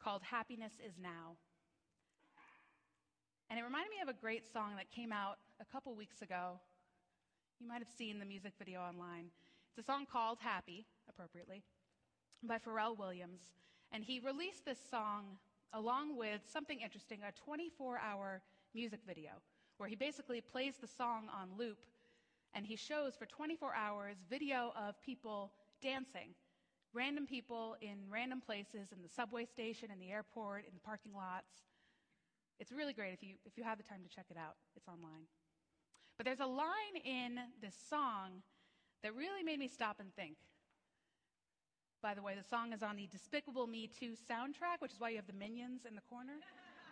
called 0.00 0.22
Happiness 0.22 0.74
is 0.86 0.92
Now. 1.02 1.34
And 3.50 3.58
it 3.58 3.64
reminded 3.64 3.90
me 3.90 4.00
of 4.00 4.08
a 4.08 4.12
great 4.12 4.46
song 4.52 4.70
that 4.76 4.88
came 4.88 5.10
out 5.10 5.38
a 5.60 5.64
couple 5.64 5.96
weeks 5.96 6.22
ago. 6.22 6.60
You 7.58 7.66
might 7.66 7.80
have 7.80 7.88
seen 7.98 8.20
the 8.20 8.24
music 8.24 8.52
video 8.56 8.80
online. 8.80 9.30
It's 9.70 9.82
a 9.82 9.90
song 9.90 10.06
called 10.10 10.38
Happy, 10.40 10.86
appropriately, 11.08 11.64
by 12.44 12.58
Pharrell 12.58 12.96
Williams. 12.96 13.40
And 13.90 14.04
he 14.04 14.20
released 14.20 14.64
this 14.64 14.78
song 14.88 15.24
along 15.72 16.16
with 16.16 16.40
something 16.46 16.78
interesting 16.80 17.18
a 17.26 17.32
24 17.32 17.98
hour 17.98 18.42
music 18.76 19.00
video 19.04 19.30
where 19.78 19.88
he 19.88 19.96
basically 19.96 20.40
plays 20.40 20.76
the 20.80 20.86
song 20.86 21.24
on 21.36 21.48
loop 21.58 21.78
and 22.54 22.64
he 22.64 22.76
shows 22.76 23.16
for 23.16 23.26
24 23.26 23.74
hours 23.74 24.18
video 24.30 24.72
of 24.76 24.94
people 25.02 25.50
dancing 25.82 26.28
random 26.94 27.26
people 27.26 27.76
in 27.82 27.98
random 28.08 28.40
places, 28.40 28.94
in 28.94 29.02
the 29.02 29.08
subway 29.08 29.44
station, 29.44 29.90
in 29.92 29.98
the 29.98 30.10
airport, 30.10 30.64
in 30.66 30.72
the 30.72 30.80
parking 30.80 31.12
lots. 31.14 31.66
It's 32.60 32.70
really 32.70 32.92
great 32.92 33.12
if 33.12 33.22
you, 33.22 33.34
if 33.44 33.58
you 33.58 33.64
have 33.64 33.76
the 33.76 33.84
time 33.84 34.00
to 34.08 34.14
check 34.14 34.26
it 34.30 34.36
out. 34.38 34.54
It's 34.76 34.88
online. 34.88 35.26
But 36.16 36.24
there's 36.24 36.40
a 36.40 36.46
line 36.46 36.96
in 37.04 37.38
this 37.60 37.74
song 37.90 38.42
that 39.02 39.14
really 39.14 39.42
made 39.42 39.58
me 39.58 39.66
stop 39.68 39.98
and 39.98 40.14
think. 40.14 40.36
By 42.00 42.14
the 42.14 42.22
way, 42.22 42.34
the 42.36 42.48
song 42.48 42.72
is 42.72 42.82
on 42.82 42.96
the 42.96 43.08
Despicable 43.10 43.66
Me 43.66 43.90
2 43.98 44.12
soundtrack, 44.30 44.78
which 44.80 44.92
is 44.92 45.00
why 45.00 45.10
you 45.10 45.16
have 45.16 45.26
the 45.26 45.32
minions 45.32 45.82
in 45.88 45.94
the 45.94 46.02
corner. 46.08 46.38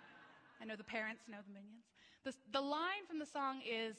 I 0.60 0.64
know 0.64 0.74
the 0.74 0.84
parents 0.84 1.22
know 1.30 1.38
the 1.46 1.52
minions. 1.52 1.84
The, 2.24 2.34
the 2.52 2.60
line 2.60 3.06
from 3.06 3.18
the 3.18 3.26
song 3.26 3.60
is 3.60 3.96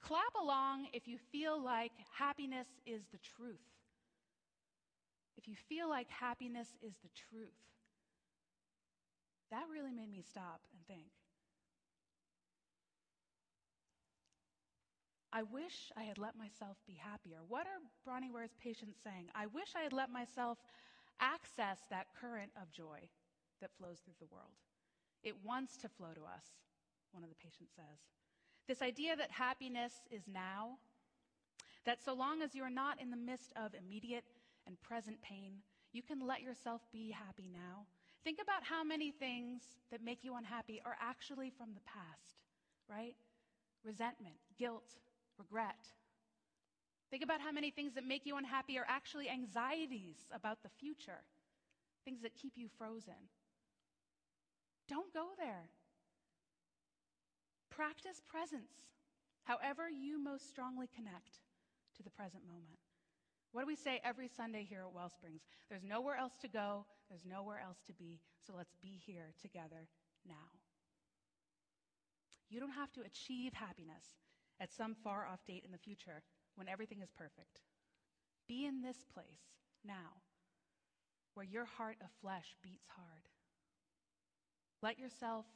Clap 0.00 0.34
along 0.40 0.86
if 0.94 1.06
you 1.06 1.18
feel 1.30 1.62
like 1.62 1.92
happiness 2.16 2.68
is 2.86 3.02
the 3.12 3.18
truth 3.18 3.60
if 5.36 5.48
you 5.48 5.54
feel 5.54 5.88
like 5.88 6.08
happiness 6.08 6.68
is 6.82 6.94
the 7.02 7.10
truth, 7.28 7.48
that 9.50 9.64
really 9.72 9.92
made 9.92 10.10
me 10.10 10.22
stop 10.22 10.60
and 10.72 10.86
think. 10.86 11.10
I 15.32 15.42
wish 15.44 15.92
I 15.96 16.02
had 16.02 16.18
let 16.18 16.36
myself 16.36 16.76
be 16.86 16.94
happier. 16.94 17.38
What 17.46 17.66
are 17.66 17.78
Bronnie 18.04 18.32
Ware's 18.32 18.54
patients 18.62 18.98
saying? 19.02 19.28
I 19.34 19.46
wish 19.46 19.74
I 19.76 19.82
had 19.82 19.92
let 19.92 20.10
myself 20.10 20.58
access 21.20 21.78
that 21.90 22.06
current 22.20 22.50
of 22.60 22.72
joy 22.72 23.08
that 23.60 23.70
flows 23.78 23.98
through 24.04 24.18
the 24.18 24.32
world. 24.32 24.58
It 25.22 25.34
wants 25.44 25.76
to 25.78 25.88
flow 25.88 26.12
to 26.14 26.22
us, 26.22 26.46
one 27.12 27.22
of 27.22 27.30
the 27.30 27.36
patients 27.36 27.72
says. 27.76 27.98
This 28.66 28.82
idea 28.82 29.14
that 29.16 29.30
happiness 29.30 29.92
is 30.10 30.22
now, 30.26 30.78
that 31.84 32.02
so 32.02 32.14
long 32.14 32.42
as 32.42 32.54
you 32.54 32.62
are 32.62 32.70
not 32.70 33.00
in 33.00 33.10
the 33.10 33.16
midst 33.16 33.52
of 33.56 33.72
immediate 33.74 34.24
and 34.70 34.80
present 34.80 35.20
pain, 35.20 35.54
you 35.92 36.00
can 36.02 36.24
let 36.24 36.42
yourself 36.42 36.80
be 36.92 37.10
happy 37.10 37.50
now. 37.52 37.86
Think 38.22 38.38
about 38.40 38.62
how 38.62 38.84
many 38.84 39.10
things 39.10 39.62
that 39.90 40.04
make 40.04 40.22
you 40.22 40.36
unhappy 40.36 40.80
are 40.84 40.96
actually 41.00 41.50
from 41.50 41.74
the 41.74 41.80
past, 41.80 42.38
right? 42.88 43.16
Resentment, 43.84 44.36
guilt, 44.56 44.94
regret. 45.38 45.90
Think 47.10 47.24
about 47.24 47.40
how 47.40 47.50
many 47.50 47.72
things 47.72 47.94
that 47.94 48.06
make 48.06 48.24
you 48.24 48.36
unhappy 48.36 48.78
are 48.78 48.86
actually 48.86 49.28
anxieties 49.28 50.18
about 50.32 50.62
the 50.62 50.68
future, 50.68 51.24
things 52.04 52.22
that 52.22 52.36
keep 52.36 52.52
you 52.54 52.68
frozen. 52.78 53.28
Don't 54.88 55.12
go 55.12 55.26
there. 55.36 55.70
Practice 57.70 58.22
presence, 58.28 58.86
however 59.44 59.88
you 59.90 60.22
most 60.22 60.48
strongly 60.48 60.88
connect 60.94 61.40
to 61.96 62.02
the 62.02 62.10
present 62.10 62.44
moment. 62.46 62.79
What 63.52 63.62
do 63.62 63.66
we 63.66 63.76
say 63.76 64.00
every 64.04 64.28
Sunday 64.28 64.64
here 64.68 64.84
at 64.86 64.94
Wellsprings? 64.94 65.42
There's 65.68 65.82
nowhere 65.82 66.16
else 66.16 66.34
to 66.42 66.48
go, 66.48 66.86
there's 67.08 67.24
nowhere 67.24 67.60
else 67.64 67.78
to 67.86 67.92
be, 67.92 68.20
so 68.46 68.52
let's 68.56 68.74
be 68.80 69.00
here 69.04 69.32
together 69.42 69.88
now. 70.26 70.34
You 72.48 72.60
don't 72.60 72.70
have 72.70 72.92
to 72.92 73.02
achieve 73.02 73.52
happiness 73.54 74.04
at 74.60 74.72
some 74.72 74.94
far 75.02 75.26
off 75.26 75.44
date 75.46 75.62
in 75.64 75.72
the 75.72 75.78
future 75.78 76.22
when 76.54 76.68
everything 76.68 77.00
is 77.02 77.10
perfect. 77.10 77.62
Be 78.48 78.66
in 78.66 78.82
this 78.82 79.04
place 79.12 79.58
now 79.84 80.22
where 81.34 81.46
your 81.46 81.64
heart 81.64 81.96
of 82.02 82.08
flesh 82.20 82.56
beats 82.62 82.86
hard. 82.88 83.28
Let 84.82 84.98
yourself 84.98 85.46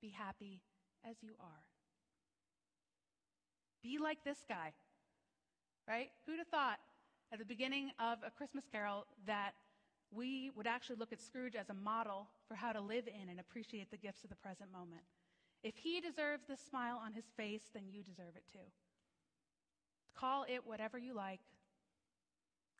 be 0.00 0.10
happy 0.10 0.62
as 1.08 1.16
you 1.22 1.32
are. 1.40 1.64
Be 3.82 3.98
like 3.98 4.24
this 4.24 4.38
guy, 4.48 4.72
right? 5.88 6.08
Who'd 6.26 6.38
have 6.38 6.48
thought 6.48 6.78
at 7.32 7.38
the 7.38 7.44
beginning 7.44 7.90
of 7.98 8.18
A 8.26 8.30
Christmas 8.30 8.64
Carol 8.70 9.06
that 9.26 9.52
we 10.10 10.50
would 10.54 10.66
actually 10.66 10.96
look 10.96 11.12
at 11.12 11.20
Scrooge 11.20 11.56
as 11.56 11.68
a 11.68 11.74
model 11.74 12.28
for 12.46 12.54
how 12.54 12.72
to 12.72 12.80
live 12.80 13.08
in 13.08 13.28
and 13.28 13.40
appreciate 13.40 13.90
the 13.90 13.96
gifts 13.96 14.22
of 14.24 14.30
the 14.30 14.36
present 14.36 14.70
moment. 14.72 15.02
If 15.62 15.76
he 15.76 16.00
deserves 16.00 16.44
the 16.48 16.56
smile 16.56 17.00
on 17.04 17.12
his 17.12 17.24
face, 17.36 17.70
then 17.74 17.84
you 17.90 18.02
deserve 18.02 18.36
it 18.36 18.44
too. 18.52 18.70
Call 20.16 20.44
it 20.48 20.60
whatever 20.64 20.98
you 20.98 21.14
like. 21.14 21.40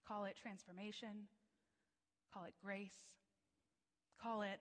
Call 0.07 0.25
it 0.25 0.37
transformation. 0.41 1.27
Call 2.33 2.45
it 2.45 2.55
grace. 2.63 3.17
Call 4.23 4.43
it 4.43 4.61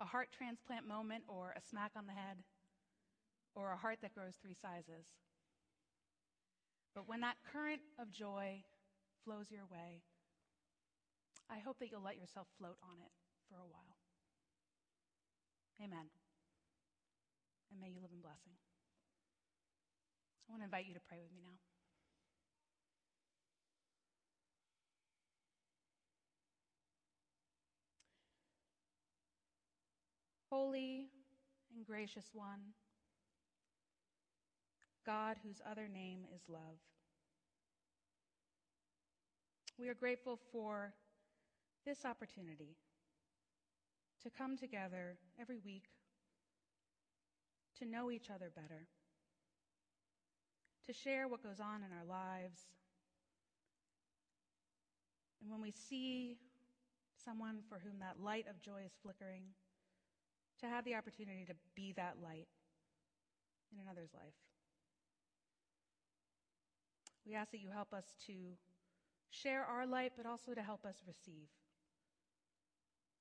a 0.00 0.04
heart 0.04 0.28
transplant 0.36 0.86
moment 0.86 1.24
or 1.26 1.54
a 1.56 1.60
smack 1.60 1.92
on 1.96 2.06
the 2.06 2.12
head 2.12 2.38
or 3.54 3.72
a 3.72 3.76
heart 3.76 3.98
that 4.02 4.14
grows 4.14 4.34
three 4.40 4.54
sizes. 4.54 5.06
But 6.94 7.08
when 7.08 7.20
that 7.20 7.36
current 7.52 7.82
of 7.98 8.12
joy 8.12 8.62
flows 9.24 9.50
your 9.50 9.66
way, 9.70 10.02
I 11.50 11.58
hope 11.58 11.78
that 11.80 11.90
you'll 11.90 12.02
let 12.04 12.18
yourself 12.18 12.46
float 12.58 12.76
on 12.82 12.98
it 13.02 13.10
for 13.48 13.56
a 13.56 13.66
while. 13.66 13.98
Amen. 15.82 16.06
And 17.70 17.80
may 17.80 17.88
you 17.88 18.00
live 18.00 18.12
in 18.12 18.20
blessing. 18.20 18.54
I 20.48 20.52
want 20.52 20.62
to 20.62 20.64
invite 20.64 20.86
you 20.86 20.94
to 20.94 21.00
pray 21.08 21.18
with 21.22 21.32
me 21.32 21.40
now. 21.42 21.58
Holy 30.50 31.06
and 31.76 31.86
gracious 31.86 32.30
one, 32.32 32.74
God 35.06 35.36
whose 35.44 35.60
other 35.64 35.88
name 35.88 36.24
is 36.34 36.42
love. 36.48 36.78
We 39.80 39.88
are 39.88 39.94
grateful 39.94 40.38
for 40.52 40.92
this 41.86 42.04
opportunity 42.04 42.76
to 44.22 44.28
come 44.28 44.58
together 44.58 45.16
every 45.40 45.58
week 45.64 45.84
to 47.78 47.86
know 47.86 48.10
each 48.10 48.28
other 48.28 48.50
better, 48.54 48.88
to 50.84 50.92
share 50.92 51.28
what 51.28 51.42
goes 51.42 51.60
on 51.60 51.76
in 51.76 51.96
our 51.96 52.04
lives. 52.04 52.60
And 55.40 55.50
when 55.50 55.62
we 55.62 55.70
see 55.70 56.36
someone 57.24 57.60
for 57.66 57.80
whom 57.82 58.00
that 58.00 58.22
light 58.22 58.44
of 58.50 58.60
joy 58.60 58.82
is 58.84 58.92
flickering, 59.02 59.44
to 60.60 60.66
have 60.66 60.84
the 60.84 60.94
opportunity 60.94 61.46
to 61.46 61.54
be 61.74 61.94
that 61.96 62.16
light 62.22 62.48
in 63.72 63.80
another's 63.80 64.12
life. 64.12 64.34
We 67.26 67.34
ask 67.34 67.50
that 67.52 67.60
you 67.62 67.70
help 67.72 67.94
us 67.94 68.04
to 68.26 68.32
share 69.30 69.64
our 69.64 69.86
light, 69.86 70.12
but 70.16 70.26
also 70.26 70.52
to 70.54 70.62
help 70.62 70.84
us 70.84 71.02
receive 71.06 71.48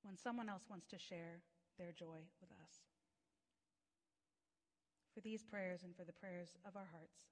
when 0.01 0.17
someone 0.17 0.49
else 0.49 0.63
wants 0.69 0.87
to 0.87 0.97
share 0.97 1.41
their 1.77 1.91
joy 1.91 2.25
with 2.41 2.51
us. 2.51 2.81
For 5.13 5.21
these 5.21 5.43
prayers 5.43 5.81
and 5.83 5.95
for 5.95 6.03
the 6.03 6.13
prayers 6.13 6.55
of 6.65 6.75
our 6.75 6.89
hearts, 6.91 7.29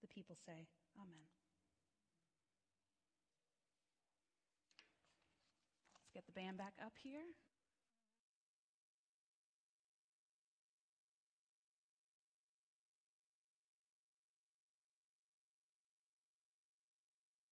the 0.00 0.08
people 0.08 0.36
say, 0.36 0.66
Amen. 0.96 1.28
Let's 5.94 6.10
get 6.12 6.26
the 6.26 6.32
band 6.32 6.56
back 6.56 6.74
up 6.82 6.94
here. 7.02 7.34